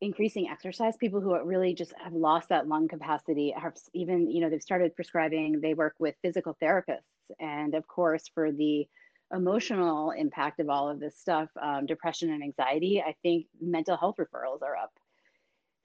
increasing 0.00 0.48
exercise 0.48 0.96
people 0.96 1.20
who 1.20 1.38
really 1.44 1.74
just 1.74 1.92
have 2.02 2.12
lost 2.12 2.50
that 2.50 2.68
lung 2.68 2.86
capacity 2.86 3.54
have 3.56 3.74
even 3.94 4.30
you 4.30 4.42
know 4.42 4.50
they've 4.50 4.62
started 4.62 4.94
prescribing 4.94 5.58
they 5.62 5.72
work 5.72 5.94
with 5.98 6.14
physical 6.20 6.54
therapists 6.62 7.00
and 7.40 7.74
of 7.74 7.86
course 7.86 8.24
for 8.34 8.52
the 8.52 8.86
emotional 9.32 10.10
impact 10.10 10.60
of 10.60 10.68
all 10.68 10.90
of 10.90 11.00
this 11.00 11.18
stuff 11.18 11.48
um, 11.62 11.86
depression 11.86 12.30
and 12.30 12.42
anxiety 12.42 13.02
i 13.02 13.14
think 13.22 13.46
mental 13.58 13.96
health 13.96 14.16
referrals 14.18 14.60
are 14.60 14.76
up 14.76 14.92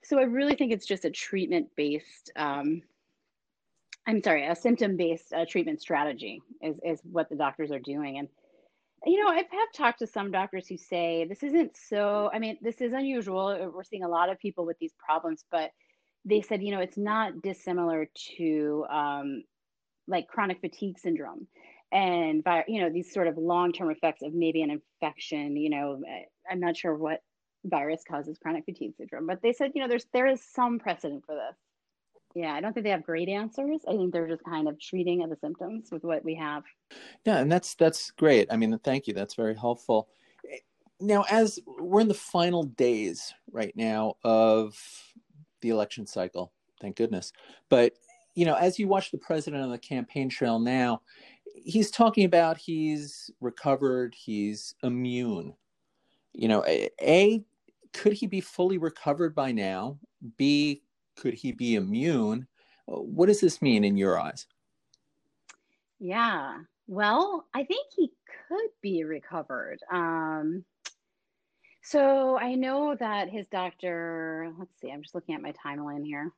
so 0.04 0.18
I 0.18 0.22
really 0.22 0.54
think 0.54 0.72
it's 0.72 0.86
just 0.86 1.04
a 1.04 1.10
treatment 1.10 1.68
based, 1.76 2.32
um, 2.36 2.82
I'm 4.06 4.22
sorry, 4.22 4.46
a 4.46 4.56
symptom 4.56 4.96
based 4.96 5.32
uh, 5.32 5.44
treatment 5.48 5.80
strategy 5.80 6.42
is, 6.60 6.76
is 6.84 7.00
what 7.04 7.28
the 7.28 7.36
doctors 7.36 7.70
are 7.70 7.78
doing. 7.78 8.18
And, 8.18 8.28
you 9.04 9.22
know, 9.22 9.30
I've 9.30 9.46
have 9.50 9.72
talked 9.74 10.00
to 10.00 10.06
some 10.06 10.30
doctors 10.30 10.66
who 10.68 10.76
say 10.76 11.26
this 11.28 11.42
isn't 11.42 11.76
so, 11.76 12.30
I 12.32 12.38
mean, 12.38 12.58
this 12.62 12.80
is 12.80 12.92
unusual. 12.92 13.70
We're 13.74 13.84
seeing 13.84 14.04
a 14.04 14.08
lot 14.08 14.30
of 14.30 14.38
people 14.38 14.66
with 14.66 14.78
these 14.78 14.94
problems, 15.04 15.44
but 15.50 15.70
they 16.24 16.40
said, 16.40 16.62
you 16.62 16.72
know, 16.72 16.80
it's 16.80 16.98
not 16.98 17.42
dissimilar 17.42 18.08
to 18.36 18.84
um, 18.90 19.42
like 20.08 20.28
chronic 20.28 20.60
fatigue 20.60 20.98
syndrome 20.98 21.46
and 21.92 22.42
you 22.66 22.80
know 22.80 22.88
these 22.90 23.12
sort 23.12 23.26
of 23.26 23.36
long-term 23.36 23.90
effects 23.90 24.22
of 24.22 24.32
maybe 24.32 24.62
an 24.62 24.70
infection 24.70 25.58
you 25.58 25.68
know 25.68 26.00
i'm 26.50 26.58
not 26.58 26.74
sure 26.74 26.94
what 26.96 27.20
virus 27.64 28.02
causes 28.08 28.38
chronic 28.38 28.64
fatigue 28.64 28.94
syndrome. 28.96 29.26
But 29.26 29.40
they 29.42 29.52
said, 29.52 29.72
you 29.74 29.82
know, 29.82 29.88
there's 29.88 30.06
there 30.12 30.26
is 30.26 30.42
some 30.42 30.78
precedent 30.78 31.24
for 31.26 31.34
this. 31.34 31.56
Yeah, 32.34 32.54
I 32.54 32.60
don't 32.60 32.72
think 32.72 32.84
they 32.84 32.90
have 32.90 33.04
great 33.04 33.28
answers. 33.28 33.80
I 33.86 33.92
think 33.92 34.12
they're 34.12 34.28
just 34.28 34.44
kind 34.44 34.68
of 34.68 34.80
treating 34.80 35.22
of 35.22 35.30
the 35.30 35.36
symptoms 35.36 35.90
with 35.90 36.02
what 36.02 36.24
we 36.24 36.34
have. 36.34 36.64
Yeah, 37.24 37.38
and 37.38 37.52
that's 37.52 37.74
that's 37.74 38.10
great. 38.12 38.48
I 38.50 38.56
mean, 38.56 38.78
thank 38.78 39.06
you. 39.06 39.14
That's 39.14 39.34
very 39.34 39.54
helpful. 39.54 40.08
Now, 41.00 41.24
as 41.30 41.58
we're 41.66 42.00
in 42.00 42.08
the 42.08 42.14
final 42.14 42.62
days 42.62 43.34
right 43.50 43.76
now 43.76 44.14
of 44.24 44.78
the 45.60 45.70
election 45.70 46.06
cycle, 46.06 46.52
thank 46.80 46.96
goodness. 46.96 47.32
But 47.68 47.94
you 48.34 48.46
know, 48.46 48.54
as 48.54 48.78
you 48.78 48.88
watch 48.88 49.10
the 49.10 49.18
president 49.18 49.62
on 49.62 49.70
the 49.70 49.78
campaign 49.78 50.28
trail 50.28 50.58
now, 50.58 51.02
he's 51.44 51.90
talking 51.90 52.24
about 52.24 52.56
he's 52.56 53.30
recovered, 53.40 54.14
he's 54.14 54.74
immune. 54.82 55.54
You 56.32 56.48
know, 56.48 56.64
a 56.66 57.44
could 57.92 58.14
he 58.14 58.26
be 58.26 58.40
fully 58.40 58.78
recovered 58.78 59.34
by 59.34 59.52
now? 59.52 59.98
B, 60.38 60.82
could 61.16 61.34
he 61.34 61.52
be 61.52 61.74
immune? 61.74 62.46
Uh, 62.88 62.96
what 62.96 63.26
does 63.26 63.40
this 63.40 63.62
mean 63.62 63.84
in 63.84 63.96
your 63.96 64.20
eyes? 64.20 64.46
Yeah, 65.98 66.58
well, 66.88 67.46
I 67.54 67.64
think 67.64 67.86
he 67.96 68.12
could 68.48 68.70
be 68.82 69.04
recovered. 69.04 69.78
Um, 69.90 70.64
so 71.82 72.36
I 72.36 72.54
know 72.54 72.96
that 72.98 73.28
his 73.28 73.46
doctor, 73.48 74.52
let's 74.58 74.72
see, 74.80 74.90
I'm 74.90 75.02
just 75.02 75.14
looking 75.14 75.34
at 75.34 75.42
my 75.42 75.52
timeline 75.52 76.04
here. 76.04 76.30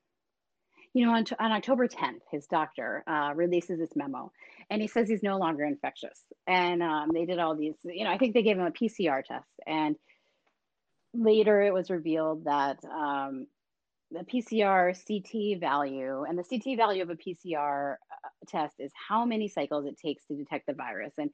You 0.93 1.07
know, 1.07 1.13
on, 1.13 1.25
on 1.41 1.53
October 1.53 1.89
10th, 1.89 2.21
his 2.31 2.47
doctor 2.47 3.03
uh, 3.07 3.33
releases 3.35 3.79
this 3.79 3.97
memo 3.97 4.31
and 4.71 4.81
he 4.81 4.87
says 4.87 5.09
he's 5.09 5.23
no 5.23 5.39
longer 5.39 5.65
infectious. 5.65 6.23
And 6.47 6.83
um, 6.83 7.11
they 7.13 7.25
did 7.25 7.41
all 7.41 7.57
these, 7.57 7.75
you 7.83 8.05
know, 8.05 8.11
I 8.11 8.19
think 8.19 8.33
they 8.33 8.43
gave 8.43 8.57
him 8.57 8.67
a 8.67 8.71
PCR 8.71 9.25
test 9.25 9.49
and 9.67 9.97
later 11.13 11.61
it 11.63 11.75
was 11.75 11.91
revealed 11.91 12.45
that 12.45 12.79
um, 12.85 13.47
the 14.15 14.25
PCR 14.25 14.95
CT 14.95 15.61
value 15.61 16.25
and 16.25 16.39
the 16.39 16.45
CT 16.45 16.77
value 16.77 17.03
of 17.03 17.11
a 17.11 17.17
PCR 17.17 17.95
uh, 17.95 18.29
test 18.49 18.77
is 18.79 18.93
how 19.09 19.25
many 19.25 19.49
cycles 19.49 19.87
it 19.87 19.99
takes 19.99 20.25
to 20.27 20.37
detect 20.37 20.67
the 20.67 20.73
virus. 20.73 21.13
And 21.19 21.31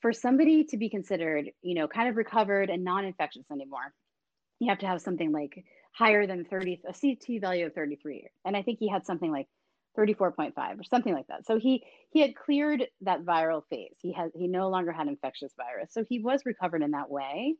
for 0.00 0.12
somebody 0.12 0.64
to 0.64 0.76
be 0.76 0.88
considered, 0.88 1.50
you 1.62 1.74
know, 1.74 1.86
kind 1.86 2.08
of 2.08 2.16
recovered 2.16 2.70
and 2.70 2.84
non-infectious 2.84 3.44
anymore, 3.52 3.92
you 4.58 4.68
have 4.68 4.78
to 4.78 4.86
have 4.86 5.02
something 5.02 5.30
like 5.30 5.64
higher 5.92 6.26
than 6.26 6.44
30, 6.44 6.82
a 6.88 6.92
CT 6.92 7.40
value 7.40 7.66
of 7.66 7.74
33. 7.74 8.28
And 8.44 8.56
I 8.56 8.62
think 8.62 8.78
he 8.78 8.88
had 8.88 9.04
something 9.04 9.30
like 9.30 9.46
34.5 9.98 10.52
or 10.78 10.84
something 10.84 11.14
like 11.14 11.26
that. 11.28 11.46
So 11.46 11.58
he 11.58 11.82
he 12.10 12.20
had 12.20 12.36
cleared 12.36 12.84
that 13.02 13.24
viral 13.24 13.62
phase. 13.70 13.94
He 14.00 14.12
had 14.12 14.30
he 14.34 14.46
no 14.46 14.68
longer 14.68 14.92
had 14.92 15.08
infectious 15.08 15.52
virus. 15.56 15.92
So 15.92 16.04
he 16.08 16.18
was 16.20 16.42
recovered 16.44 16.82
in 16.82 16.90
that 16.92 17.10
way. 17.10 17.56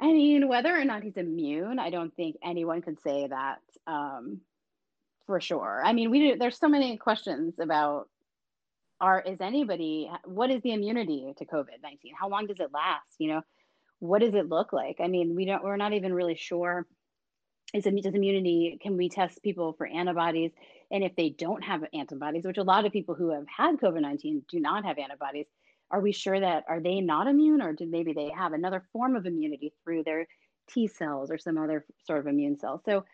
I 0.00 0.12
mean, 0.12 0.48
whether 0.48 0.78
or 0.78 0.84
not 0.84 1.02
he's 1.02 1.16
immune, 1.16 1.78
I 1.78 1.90
don't 1.90 2.14
think 2.14 2.36
anyone 2.44 2.82
could 2.82 3.00
say 3.00 3.26
that 3.26 3.60
um, 3.86 4.40
for 5.26 5.40
sure. 5.40 5.82
I 5.84 5.92
mean, 5.92 6.10
we 6.10 6.36
there's 6.36 6.58
so 6.58 6.68
many 6.68 6.96
questions 6.96 7.54
about 7.58 8.08
are 9.00 9.20
is 9.20 9.40
anybody 9.40 10.10
what 10.24 10.50
is 10.50 10.62
the 10.62 10.72
immunity 10.72 11.32
to 11.38 11.44
COVID 11.44 11.82
nineteen? 11.82 12.14
How 12.18 12.28
long 12.28 12.46
does 12.46 12.60
it 12.60 12.72
last? 12.72 13.14
You 13.18 13.28
know, 13.28 13.42
what 13.98 14.20
does 14.20 14.34
it 14.34 14.48
look 14.48 14.72
like? 14.72 14.96
I 15.00 15.08
mean, 15.08 15.34
we 15.34 15.44
don't 15.46 15.64
we're 15.64 15.76
not 15.76 15.92
even 15.92 16.14
really 16.14 16.36
sure. 16.36 16.86
Is 17.74 17.84
does 17.84 18.14
immunity? 18.14 18.78
Can 18.80 18.96
we 18.96 19.08
test 19.08 19.42
people 19.42 19.72
for 19.72 19.86
antibodies? 19.86 20.52
And 20.90 21.02
if 21.02 21.16
they 21.16 21.30
don't 21.30 21.64
have 21.64 21.82
antibodies, 21.92 22.44
which 22.44 22.58
a 22.58 22.62
lot 22.62 22.86
of 22.86 22.92
people 22.92 23.14
who 23.14 23.30
have 23.30 23.46
had 23.48 23.76
COVID 23.78 24.02
nineteen 24.02 24.42
do 24.48 24.60
not 24.60 24.84
have 24.84 24.98
antibodies, 24.98 25.46
are 25.90 26.00
we 26.00 26.12
sure 26.12 26.38
that 26.38 26.64
are 26.68 26.80
they 26.80 27.00
not 27.00 27.26
immune 27.26 27.62
or 27.62 27.72
did 27.72 27.90
maybe 27.90 28.12
they 28.12 28.30
have 28.30 28.52
another 28.52 28.84
form 28.92 29.16
of 29.16 29.26
immunity 29.26 29.72
through 29.84 30.04
their 30.04 30.26
T 30.68 30.88
cells 30.88 31.30
or 31.30 31.38
some 31.38 31.58
other 31.58 31.84
sort 32.04 32.20
of 32.20 32.26
immune 32.26 32.58
cell? 32.58 32.80
So 32.84 33.04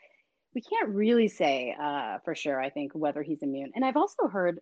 we 0.54 0.60
can't 0.60 0.90
really 0.90 1.28
say 1.28 1.74
uh, 1.80 2.18
for 2.24 2.34
sure, 2.34 2.60
I 2.60 2.70
think, 2.70 2.92
whether 2.94 3.22
he's 3.22 3.42
immune. 3.42 3.72
And 3.74 3.84
I've 3.84 3.96
also 3.96 4.28
heard 4.28 4.60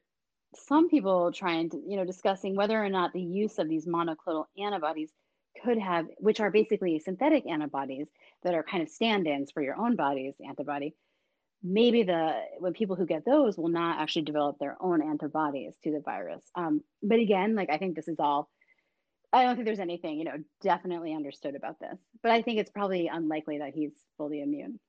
some 0.55 0.89
people 0.89 1.33
trying 1.33 1.71
to, 1.71 1.81
you 1.87 1.97
know, 1.97 2.05
discussing 2.05 2.57
whether 2.57 2.83
or 2.83 2.89
not 2.89 3.13
the 3.13 3.23
use 3.23 3.59
of 3.59 3.69
these 3.69 3.87
monoclonal 3.87 4.47
antibodies 4.59 5.11
could 5.65 5.79
have, 5.79 6.07
which 6.19 6.41
are 6.41 6.51
basically 6.51 6.99
synthetic 6.99 7.47
antibodies 7.47 8.09
that 8.43 8.55
are 8.55 8.63
kind 8.63 8.83
of 8.83 8.89
stand 8.89 9.27
ins 9.27 9.51
for 9.51 9.63
your 9.63 9.77
own 9.77 9.97
body's 9.97 10.35
antibody, 10.47 10.95
maybe 11.63 12.03
the 12.03 12.35
when 12.59 12.73
people 12.73 12.97
who 12.97 13.07
get 13.07 13.25
those 13.25 13.57
will 13.57 13.69
not 13.69 14.01
actually 14.01 14.23
develop 14.23 14.59
their 14.59 14.77
own 14.81 15.03
antibodies 15.03 15.75
to 15.85 15.91
the 15.91 16.01
virus. 16.01 16.43
Um, 16.55 16.83
but 17.03 17.19
again, 17.19 17.55
like 17.55 17.71
I 17.71 17.79
think 17.79 17.97
this 17.97 18.09
is 18.09 18.19
all. 18.19 18.49
I 19.33 19.45
don't 19.45 19.55
think 19.55 19.67
there's 19.67 19.79
anything 19.79 20.19
you 20.19 20.25
know 20.25 20.39
definitely 20.63 21.15
understood 21.15 21.55
about 21.55 21.79
this, 21.81 21.99
but 22.23 22.33
I 22.33 22.43
think 22.43 22.59
it's 22.59 22.71
probably 22.71 23.09
unlikely 23.09 23.59
that 23.59 23.75
he's 23.75 23.93
fully 24.17 24.41
immune. 24.41 24.81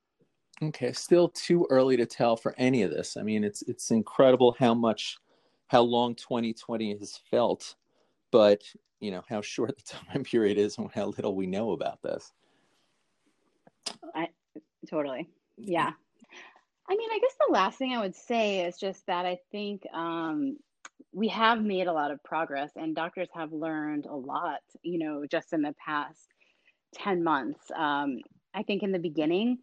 Okay, 0.63 0.91
still 0.91 1.29
too 1.29 1.65
early 1.69 1.97
to 1.97 2.05
tell 2.05 2.35
for 2.35 2.53
any 2.57 2.83
of 2.83 2.91
this. 2.91 3.17
I 3.17 3.23
mean, 3.23 3.43
it's 3.43 3.61
it's 3.63 3.91
incredible 3.91 4.55
how 4.57 4.73
much, 4.73 5.17
how 5.67 5.81
long 5.81 6.15
2020 6.15 6.97
has 6.99 7.19
felt, 7.29 7.75
but 8.31 8.61
you 8.99 9.11
know 9.11 9.23
how 9.27 9.41
short 9.41 9.75
the 9.75 9.83
time 10.13 10.23
period 10.23 10.57
is 10.57 10.77
and 10.77 10.89
how 10.93 11.07
little 11.07 11.35
we 11.35 11.47
know 11.47 11.71
about 11.71 12.01
this. 12.01 12.31
I 14.15 14.29
totally, 14.89 15.29
yeah. 15.57 15.91
I 16.91 16.95
mean, 16.95 17.09
I 17.09 17.19
guess 17.19 17.35
the 17.39 17.53
last 17.53 17.77
thing 17.77 17.93
I 17.93 18.01
would 18.01 18.15
say 18.15 18.65
is 18.65 18.77
just 18.77 19.07
that 19.07 19.25
I 19.25 19.39
think 19.51 19.83
um, 19.93 20.57
we 21.13 21.29
have 21.29 21.61
made 21.61 21.87
a 21.87 21.93
lot 21.93 22.11
of 22.11 22.21
progress, 22.23 22.71
and 22.75 22.95
doctors 22.95 23.29
have 23.33 23.53
learned 23.53 24.07
a 24.07 24.15
lot. 24.15 24.59
You 24.83 24.99
know, 24.99 25.25
just 25.25 25.53
in 25.53 25.61
the 25.61 25.73
past 25.85 26.27
ten 26.93 27.23
months. 27.23 27.71
Um, 27.75 28.19
I 28.53 28.63
think 28.63 28.83
in 28.83 28.91
the 28.91 28.99
beginning 28.99 29.59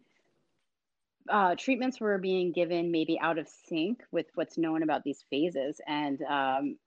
uh, 1.29 1.55
treatments 1.55 1.99
were 1.99 2.17
being 2.17 2.51
given 2.51 2.91
maybe 2.91 3.19
out 3.19 3.37
of 3.37 3.47
sync 3.67 4.01
with 4.11 4.25
what's 4.33 4.57
known 4.57 4.83
about 4.83 5.03
these 5.03 5.23
phases. 5.29 5.79
And 5.87 6.21
um, 6.23 6.77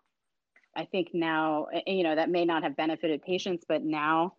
I 0.76 0.84
think 0.84 1.10
now, 1.12 1.66
you 1.86 2.02
know, 2.02 2.16
that 2.16 2.30
may 2.30 2.44
not 2.44 2.64
have 2.64 2.76
benefited 2.76 3.22
patients, 3.22 3.64
but 3.68 3.84
now 3.84 4.34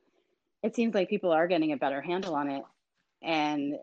it 0.61 0.75
seems 0.75 0.93
like 0.93 1.09
people 1.09 1.31
are 1.31 1.47
getting 1.47 1.71
a 1.71 1.77
better 1.77 2.01
handle 2.01 2.35
on 2.35 2.49
it. 2.49 2.63
And, 3.21 3.75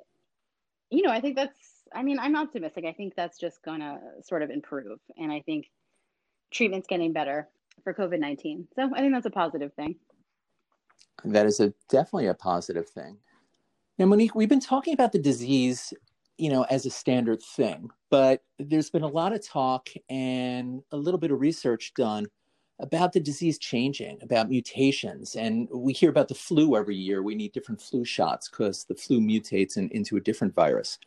you 0.90 1.02
know, 1.02 1.10
I 1.10 1.20
think 1.20 1.36
that's, 1.36 1.58
I 1.94 2.02
mean, 2.02 2.18
I'm 2.18 2.36
optimistic. 2.36 2.84
I 2.84 2.92
think 2.92 3.14
that's 3.16 3.38
just 3.38 3.62
going 3.62 3.80
to 3.80 3.98
sort 4.22 4.42
of 4.42 4.50
improve. 4.50 4.98
And 5.16 5.32
I 5.32 5.40
think 5.40 5.66
treatment's 6.50 6.86
getting 6.86 7.12
better 7.12 7.48
for 7.82 7.94
COVID 7.94 8.18
19. 8.18 8.68
So 8.74 8.90
I 8.94 9.00
think 9.00 9.12
that's 9.12 9.26
a 9.26 9.30
positive 9.30 9.72
thing. 9.74 9.96
That 11.24 11.46
is 11.46 11.60
a 11.60 11.72
definitely 11.88 12.26
a 12.26 12.34
positive 12.34 12.88
thing. 12.88 13.18
Now, 13.98 14.06
Monique, 14.06 14.34
we've 14.34 14.48
been 14.48 14.60
talking 14.60 14.94
about 14.94 15.12
the 15.12 15.18
disease 15.18 15.92
you 16.40 16.48
know, 16.48 16.64
as 16.70 16.86
a 16.86 16.90
standard 16.90 17.42
thing. 17.42 17.90
But 18.08 18.42
there's 18.58 18.90
been 18.90 19.02
a 19.02 19.08
lot 19.08 19.34
of 19.34 19.46
talk 19.46 19.90
and 20.08 20.82
a 20.90 20.96
little 20.96 21.20
bit 21.20 21.30
of 21.30 21.38
research 21.38 21.92
done 21.94 22.26
about 22.78 23.12
the 23.12 23.20
disease 23.20 23.58
changing, 23.58 24.18
about 24.22 24.48
mutations. 24.48 25.36
And 25.36 25.68
we 25.70 25.92
hear 25.92 26.08
about 26.08 26.28
the 26.28 26.34
flu 26.34 26.76
every 26.76 26.96
year. 26.96 27.22
We 27.22 27.34
need 27.34 27.52
different 27.52 27.82
flu 27.82 28.06
shots 28.06 28.48
because 28.48 28.84
the 28.84 28.94
flu 28.94 29.20
mutates 29.20 29.76
in, 29.76 29.90
into 29.90 30.16
a 30.16 30.20
different 30.20 30.54
virus. 30.54 30.98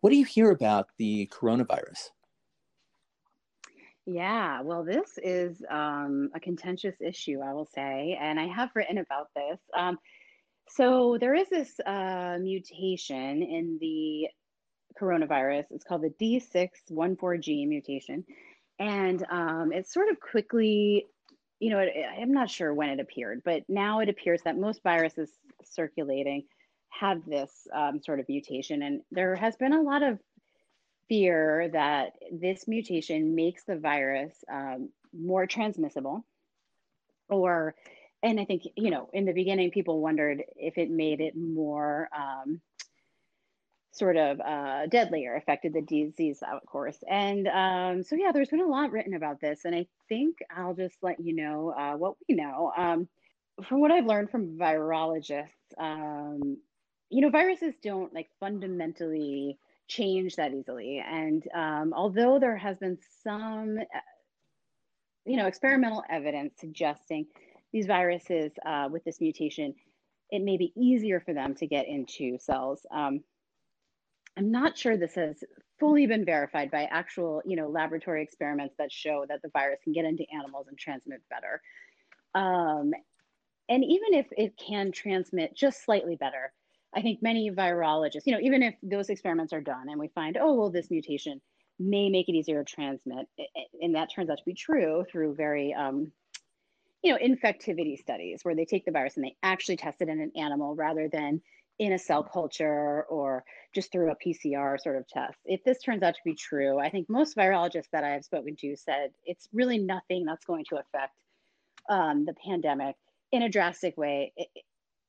What 0.00 0.10
do 0.10 0.16
you 0.16 0.24
hear 0.24 0.50
about 0.50 0.88
the 0.98 1.30
coronavirus? 1.32 2.10
Yeah, 4.06 4.62
well, 4.62 4.82
this 4.82 5.18
is 5.22 5.62
um, 5.70 6.30
a 6.34 6.40
contentious 6.40 6.96
issue, 7.00 7.40
I 7.44 7.52
will 7.52 7.68
say, 7.74 8.18
and 8.20 8.40
I 8.40 8.46
have 8.46 8.70
written 8.74 8.98
about 8.98 9.28
this. 9.36 9.60
Um, 9.76 9.98
so 10.68 11.18
there 11.20 11.34
is 11.34 11.48
this 11.48 11.78
uh, 11.80 12.38
mutation 12.40 13.42
in 13.42 13.78
the 13.80 14.28
coronavirus. 14.98 15.64
It's 15.70 15.84
called 15.84 16.02
the 16.02 16.14
D614G 16.20 17.68
mutation. 17.68 18.24
And 18.78 19.24
um, 19.30 19.70
it's 19.72 19.92
sort 19.92 20.08
of 20.08 20.18
quickly, 20.18 21.06
you 21.58 21.70
know, 21.70 21.80
it, 21.80 21.92
I'm 22.18 22.32
not 22.32 22.50
sure 22.50 22.72
when 22.72 22.88
it 22.88 23.00
appeared, 23.00 23.42
but 23.44 23.62
now 23.68 24.00
it 24.00 24.08
appears 24.08 24.40
that 24.44 24.56
most 24.56 24.82
viruses 24.82 25.30
circulating 25.62 26.44
have 26.90 27.24
this 27.26 27.66
um, 27.74 28.00
sort 28.02 28.20
of 28.20 28.28
mutation. 28.28 28.82
And 28.82 29.02
there 29.10 29.34
has 29.36 29.56
been 29.56 29.72
a 29.72 29.82
lot 29.82 30.02
of 30.02 30.18
fear 31.08 31.68
that 31.72 32.12
this 32.32 32.68
mutation 32.68 33.34
makes 33.34 33.64
the 33.64 33.76
virus 33.76 34.32
um, 34.52 34.90
more 35.12 35.44
transmissible 35.44 36.24
or 37.28 37.74
and 38.22 38.38
i 38.38 38.44
think 38.44 38.62
you 38.76 38.90
know 38.90 39.10
in 39.12 39.24
the 39.24 39.32
beginning 39.32 39.72
people 39.72 40.00
wondered 40.00 40.40
if 40.54 40.78
it 40.78 40.88
made 40.88 41.20
it 41.20 41.34
more 41.36 42.08
um, 42.16 42.60
sort 43.92 44.16
of 44.16 44.40
uh, 44.40 44.86
deadlier, 44.86 45.34
affected 45.36 45.72
the 45.72 45.82
disease 45.82 46.42
course. 46.66 46.98
And 47.08 47.46
um, 47.48 48.02
so, 48.02 48.16
yeah, 48.16 48.32
there's 48.32 48.48
been 48.48 48.60
a 48.60 48.66
lot 48.66 48.92
written 48.92 49.14
about 49.14 49.40
this. 49.40 49.64
And 49.64 49.74
I 49.74 49.86
think 50.08 50.38
I'll 50.54 50.74
just 50.74 50.96
let 51.02 51.20
you 51.20 51.34
know 51.34 51.74
uh, 51.76 51.96
what 51.96 52.14
we 52.28 52.34
know. 52.34 52.72
Um, 52.76 53.08
from 53.68 53.80
what 53.80 53.90
I've 53.90 54.06
learned 54.06 54.30
from 54.30 54.56
virologists, 54.58 55.48
um, 55.78 56.58
you 57.10 57.20
know, 57.20 57.30
viruses 57.30 57.74
don't 57.82 58.14
like 58.14 58.28
fundamentally 58.38 59.58
change 59.88 60.36
that 60.36 60.54
easily. 60.54 61.02
And 61.04 61.42
um, 61.54 61.92
although 61.94 62.38
there 62.38 62.56
has 62.56 62.78
been 62.78 62.98
some, 63.22 63.78
uh, 63.78 63.98
you 65.26 65.36
know, 65.36 65.46
experimental 65.46 66.04
evidence 66.08 66.54
suggesting 66.58 67.26
these 67.72 67.86
viruses 67.86 68.52
uh, 68.64 68.88
with 68.90 69.04
this 69.04 69.20
mutation, 69.20 69.74
it 70.30 70.42
may 70.42 70.56
be 70.56 70.72
easier 70.76 71.20
for 71.20 71.34
them 71.34 71.54
to 71.56 71.66
get 71.66 71.88
into 71.88 72.38
cells. 72.38 72.86
Um, 72.92 73.24
I'm 74.36 74.52
not 74.52 74.78
sure 74.78 74.96
this 74.96 75.16
has 75.16 75.42
fully 75.80 76.06
been 76.06 76.24
verified 76.24 76.70
by 76.70 76.84
actual, 76.84 77.42
you 77.44 77.56
know, 77.56 77.68
laboratory 77.68 78.22
experiments 78.22 78.76
that 78.78 78.92
show 78.92 79.24
that 79.28 79.42
the 79.42 79.50
virus 79.52 79.80
can 79.82 79.92
get 79.92 80.04
into 80.04 80.24
animals 80.32 80.66
and 80.68 80.78
transmit 80.78 81.22
better. 81.28 81.60
Um, 82.34 82.92
and 83.68 83.84
even 83.84 84.14
if 84.14 84.26
it 84.36 84.56
can 84.56 84.92
transmit 84.92 85.56
just 85.56 85.84
slightly 85.84 86.14
better, 86.14 86.52
I 86.94 87.02
think 87.02 87.22
many 87.22 87.50
virologists, 87.50 88.26
you 88.26 88.32
know, 88.32 88.40
even 88.42 88.62
if 88.62 88.74
those 88.82 89.10
experiments 89.10 89.52
are 89.52 89.60
done 89.60 89.88
and 89.88 89.98
we 89.98 90.08
find, 90.08 90.36
oh, 90.36 90.54
well, 90.54 90.70
this 90.70 90.90
mutation 90.90 91.40
may 91.78 92.10
make 92.10 92.28
it 92.28 92.32
easier 92.32 92.62
to 92.62 92.74
transmit, 92.74 93.26
and 93.80 93.94
that 93.94 94.08
turns 94.14 94.28
out 94.28 94.38
to 94.38 94.44
be 94.44 94.54
true 94.54 95.04
through 95.10 95.34
very, 95.34 95.72
um, 95.72 96.12
you 97.02 97.12
know, 97.12 97.18
infectivity 97.18 97.96
studies 97.96 98.40
where 98.42 98.54
they 98.54 98.64
take 98.64 98.84
the 98.84 98.90
virus 98.90 99.16
and 99.16 99.24
they 99.24 99.36
actually 99.42 99.76
test 99.76 100.02
it 100.02 100.08
in 100.08 100.20
an 100.20 100.32
animal 100.36 100.74
rather 100.74 101.08
than 101.08 101.40
in 101.78 101.92
a 101.92 101.98
cell 101.98 102.22
culture 102.22 103.04
or 103.08 103.42
just 103.74 103.90
through 103.90 104.10
a 104.10 104.16
PCR 104.16 104.78
sort 104.78 104.96
of 104.96 105.08
test. 105.08 105.38
If 105.46 105.64
this 105.64 105.80
turns 105.80 106.02
out 106.02 106.14
to 106.14 106.20
be 106.24 106.34
true, 106.34 106.78
I 106.78 106.90
think 106.90 107.08
most 107.08 107.36
virologists 107.36 107.88
that 107.92 108.04
I 108.04 108.10
have 108.10 108.24
spoken 108.24 108.54
to 108.56 108.76
said 108.76 109.12
it's 109.24 109.48
really 109.52 109.78
nothing 109.78 110.26
that's 110.26 110.44
going 110.44 110.66
to 110.68 110.76
affect 110.76 111.14
um, 111.88 112.26
the 112.26 112.34
pandemic 112.46 112.96
in 113.32 113.42
a 113.42 113.48
drastic 113.48 113.96
way, 113.96 114.34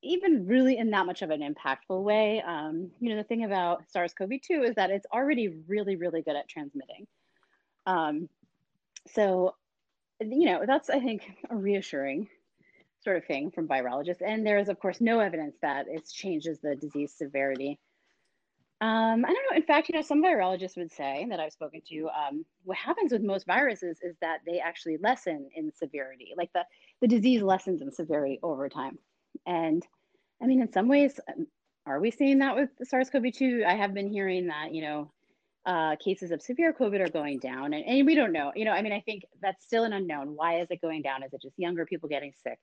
even 0.04 0.48
really 0.48 0.78
in 0.78 0.90
that 0.92 1.06
much 1.06 1.22
of 1.22 1.30
an 1.30 1.42
impactful 1.42 2.02
way. 2.04 2.42
Um, 2.42 2.92
you 3.00 3.10
know, 3.10 3.18
the 3.18 3.24
thing 3.24 3.44
about 3.44 3.84
SARS 3.92 4.14
CoV 4.14 4.32
2 4.42 4.64
is 4.64 4.76
that 4.76 4.90
it's 4.90 5.06
already 5.14 5.50
really, 5.68 5.96
really 5.96 6.22
good 6.22 6.36
at 6.36 6.48
transmitting. 6.48 7.08
Um, 7.86 8.30
so, 9.14 9.56
you 10.20 10.46
know, 10.46 10.64
that's, 10.66 10.90
I 10.90 11.00
think, 11.00 11.24
a 11.50 11.56
reassuring 11.56 12.30
sort 13.04 13.18
of 13.18 13.26
thing 13.26 13.52
from 13.52 13.68
virologists. 13.68 14.22
And 14.26 14.46
there 14.46 14.60
is, 14.60 14.70
of 14.70 14.80
course, 14.80 15.02
no 15.02 15.20
evidence 15.20 15.56
that 15.62 15.88
it 15.88 16.08
changes 16.12 16.60
the 16.60 16.76
disease 16.76 17.14
severity. 17.16 17.80
Um, 18.80 19.26
I 19.26 19.34
don't 19.34 19.52
know. 19.52 19.58
In 19.58 19.64
fact, 19.64 19.90
you 19.90 19.96
know, 19.96 20.02
some 20.02 20.24
virologists 20.24 20.76
would 20.78 20.92
say 20.92 21.28
that 21.30 21.40
I've 21.40 21.54
spoken 21.54 21.82
to, 21.90 22.10
um, 22.10 22.46
what 22.64 22.78
happens 22.78 23.12
with 23.12 23.22
most 23.22 23.46
viruses 23.46 24.00
is 24.02 24.16
that 24.22 24.40
they 24.46 24.60
actually 24.60 24.98
lessen 24.98 25.50
in 25.56 25.72
severity, 25.76 26.34
like 26.36 26.52
the, 26.54 26.66
the 27.00 27.08
disease 27.08 27.44
lessens 27.44 27.82
in 27.82 27.92
severity 27.92 28.40
over 28.42 28.70
time. 28.70 28.98
And 29.46 29.86
I 30.42 30.48
mean, 30.48 30.62
in 30.62 30.72
some 30.72 30.88
ways, 30.88 31.20
um, 31.30 31.48
are 31.86 32.00
we 32.00 32.12
seeing 32.12 32.40
that 32.40 32.56
with 32.56 32.70
SARS-CoV-2? 32.84 33.66
I 33.66 33.76
have 33.76 33.94
been 33.94 34.08
hearing 34.08 34.48
that, 34.48 34.74
you 34.74 34.84
know, 34.84 35.12
uh, 35.66 35.96
cases 35.98 36.32
of 36.32 36.42
severe 36.42 36.74
COVID 36.74 37.00
are 37.00 37.12
going 37.12 37.40
down, 37.40 37.74
and, 37.74 37.86
and 37.86 38.06
we 38.06 38.16
don't 38.16 38.32
know. 38.32 38.52
You 38.56 38.66
know, 38.66 38.72
I 38.72 38.82
mean, 38.82 38.94
I 38.94 39.02
think 39.02 39.24
that's 39.42 39.64
still 39.64 39.84
an 39.84 39.94
unknown. 39.94 40.36
Why 40.36 40.60
is 40.62 40.68
it 40.72 40.82
going 40.82 41.02
down? 41.02 41.24
Is 41.24 41.34
it 41.34 41.42
just 41.42 41.58
younger 41.58 41.86
people 41.86 42.10
getting 42.10 42.34
sick? 42.44 42.58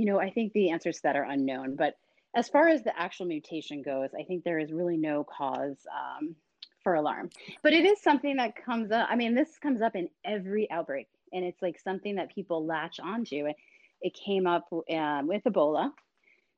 you 0.00 0.06
know, 0.06 0.18
I 0.18 0.30
think 0.30 0.54
the 0.54 0.70
answers 0.70 1.00
that 1.02 1.14
are 1.14 1.24
unknown. 1.24 1.76
But 1.76 1.94
as 2.34 2.48
far 2.48 2.68
as 2.68 2.82
the 2.82 2.98
actual 2.98 3.26
mutation 3.26 3.82
goes, 3.82 4.08
I 4.18 4.22
think 4.22 4.44
there 4.44 4.58
is 4.58 4.72
really 4.72 4.96
no 4.96 5.24
cause 5.24 5.76
um, 5.92 6.34
for 6.82 6.94
alarm. 6.94 7.28
But 7.62 7.74
it 7.74 7.84
is 7.84 8.00
something 8.00 8.36
that 8.36 8.56
comes 8.56 8.92
up. 8.92 9.08
I 9.10 9.16
mean, 9.16 9.34
this 9.34 9.58
comes 9.58 9.82
up 9.82 9.94
in 9.94 10.08
every 10.24 10.70
outbreak, 10.70 11.08
and 11.34 11.44
it's 11.44 11.60
like 11.60 11.78
something 11.78 12.14
that 12.14 12.34
people 12.34 12.64
latch 12.64 12.98
onto. 12.98 13.44
It, 13.44 13.56
it 14.00 14.14
came 14.14 14.46
up 14.46 14.66
um, 14.72 15.26
with 15.26 15.42
Ebola. 15.44 15.90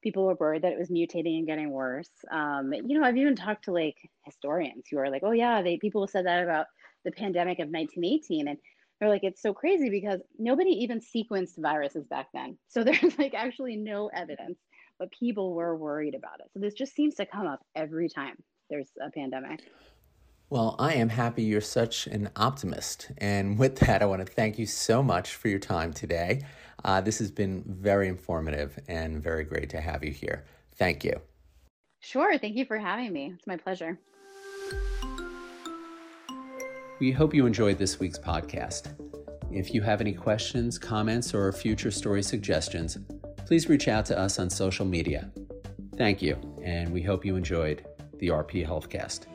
People 0.02 0.26
were 0.26 0.34
worried 0.34 0.62
that 0.62 0.72
it 0.72 0.78
was 0.78 0.90
mutating 0.90 1.38
and 1.38 1.46
getting 1.46 1.70
worse. 1.70 2.10
Um, 2.30 2.72
you 2.72 2.98
know, 2.98 3.06
I've 3.06 3.16
even 3.16 3.36
talked 3.36 3.64
to 3.64 3.72
like 3.72 3.96
historians 4.24 4.86
who 4.90 4.98
are 4.98 5.10
like, 5.10 5.22
"Oh 5.24 5.32
yeah, 5.32 5.62
they 5.62 5.78
people 5.78 6.06
said 6.06 6.26
that 6.26 6.42
about 6.42 6.66
the 7.04 7.12
pandemic 7.12 7.58
of 7.58 7.68
1918," 7.68 8.48
and 8.48 8.58
they're 9.02 9.10
like, 9.10 9.24
it's 9.24 9.42
so 9.42 9.52
crazy 9.52 9.90
because 9.90 10.20
nobody 10.38 10.70
even 10.70 11.00
sequenced 11.00 11.58
viruses 11.58 12.06
back 12.06 12.28
then. 12.32 12.56
So 12.68 12.84
there's 12.84 13.18
like 13.18 13.34
actually 13.34 13.74
no 13.74 14.08
evidence, 14.14 14.58
but 14.96 15.10
people 15.10 15.54
were 15.54 15.76
worried 15.76 16.14
about 16.14 16.38
it. 16.38 16.46
So 16.54 16.60
this 16.60 16.74
just 16.74 16.94
seems 16.94 17.16
to 17.16 17.26
come 17.26 17.48
up 17.48 17.60
every 17.74 18.08
time 18.08 18.36
there's 18.70 18.90
a 19.04 19.10
pandemic. 19.10 19.60
Well, 20.50 20.76
I 20.78 20.94
am 20.94 21.08
happy 21.08 21.42
you're 21.42 21.60
such 21.60 22.06
an 22.06 22.30
optimist. 22.36 23.10
And 23.18 23.58
with 23.58 23.78
that, 23.78 24.02
I 24.02 24.06
want 24.06 24.24
to 24.24 24.32
thank 24.32 24.56
you 24.56 24.66
so 24.66 25.02
much 25.02 25.34
for 25.34 25.48
your 25.48 25.58
time 25.58 25.92
today. 25.92 26.42
Uh, 26.84 27.00
this 27.00 27.18
has 27.18 27.30
been 27.30 27.64
very 27.66 28.08
informative 28.08 28.78
and 28.88 29.22
very 29.22 29.44
great 29.44 29.70
to 29.70 29.80
have 29.80 30.04
you 30.04 30.10
here. 30.10 30.44
Thank 30.76 31.04
you. 31.04 31.20
Sure. 32.00 32.36
Thank 32.38 32.56
you 32.56 32.64
for 32.64 32.78
having 32.78 33.12
me. 33.12 33.32
It's 33.36 33.46
my 33.46 33.56
pleasure. 33.56 33.98
We 36.98 37.12
hope 37.12 37.34
you 37.34 37.46
enjoyed 37.46 37.78
this 37.78 37.98
week's 37.98 38.18
podcast. 38.18 38.94
If 39.52 39.74
you 39.74 39.82
have 39.82 40.00
any 40.00 40.12
questions, 40.12 40.78
comments, 40.78 41.34
or 41.34 41.52
future 41.52 41.90
story 41.90 42.22
suggestions, 42.22 42.98
please 43.44 43.68
reach 43.68 43.88
out 43.88 44.06
to 44.06 44.18
us 44.18 44.38
on 44.38 44.48
social 44.48 44.86
media. 44.86 45.30
Thank 45.96 46.22
you, 46.22 46.36
and 46.62 46.92
we 46.92 47.02
hope 47.02 47.24
you 47.24 47.36
enjoyed 47.36 47.84
the 48.18 48.28
RP 48.28 48.66
Healthcast. 48.66 49.26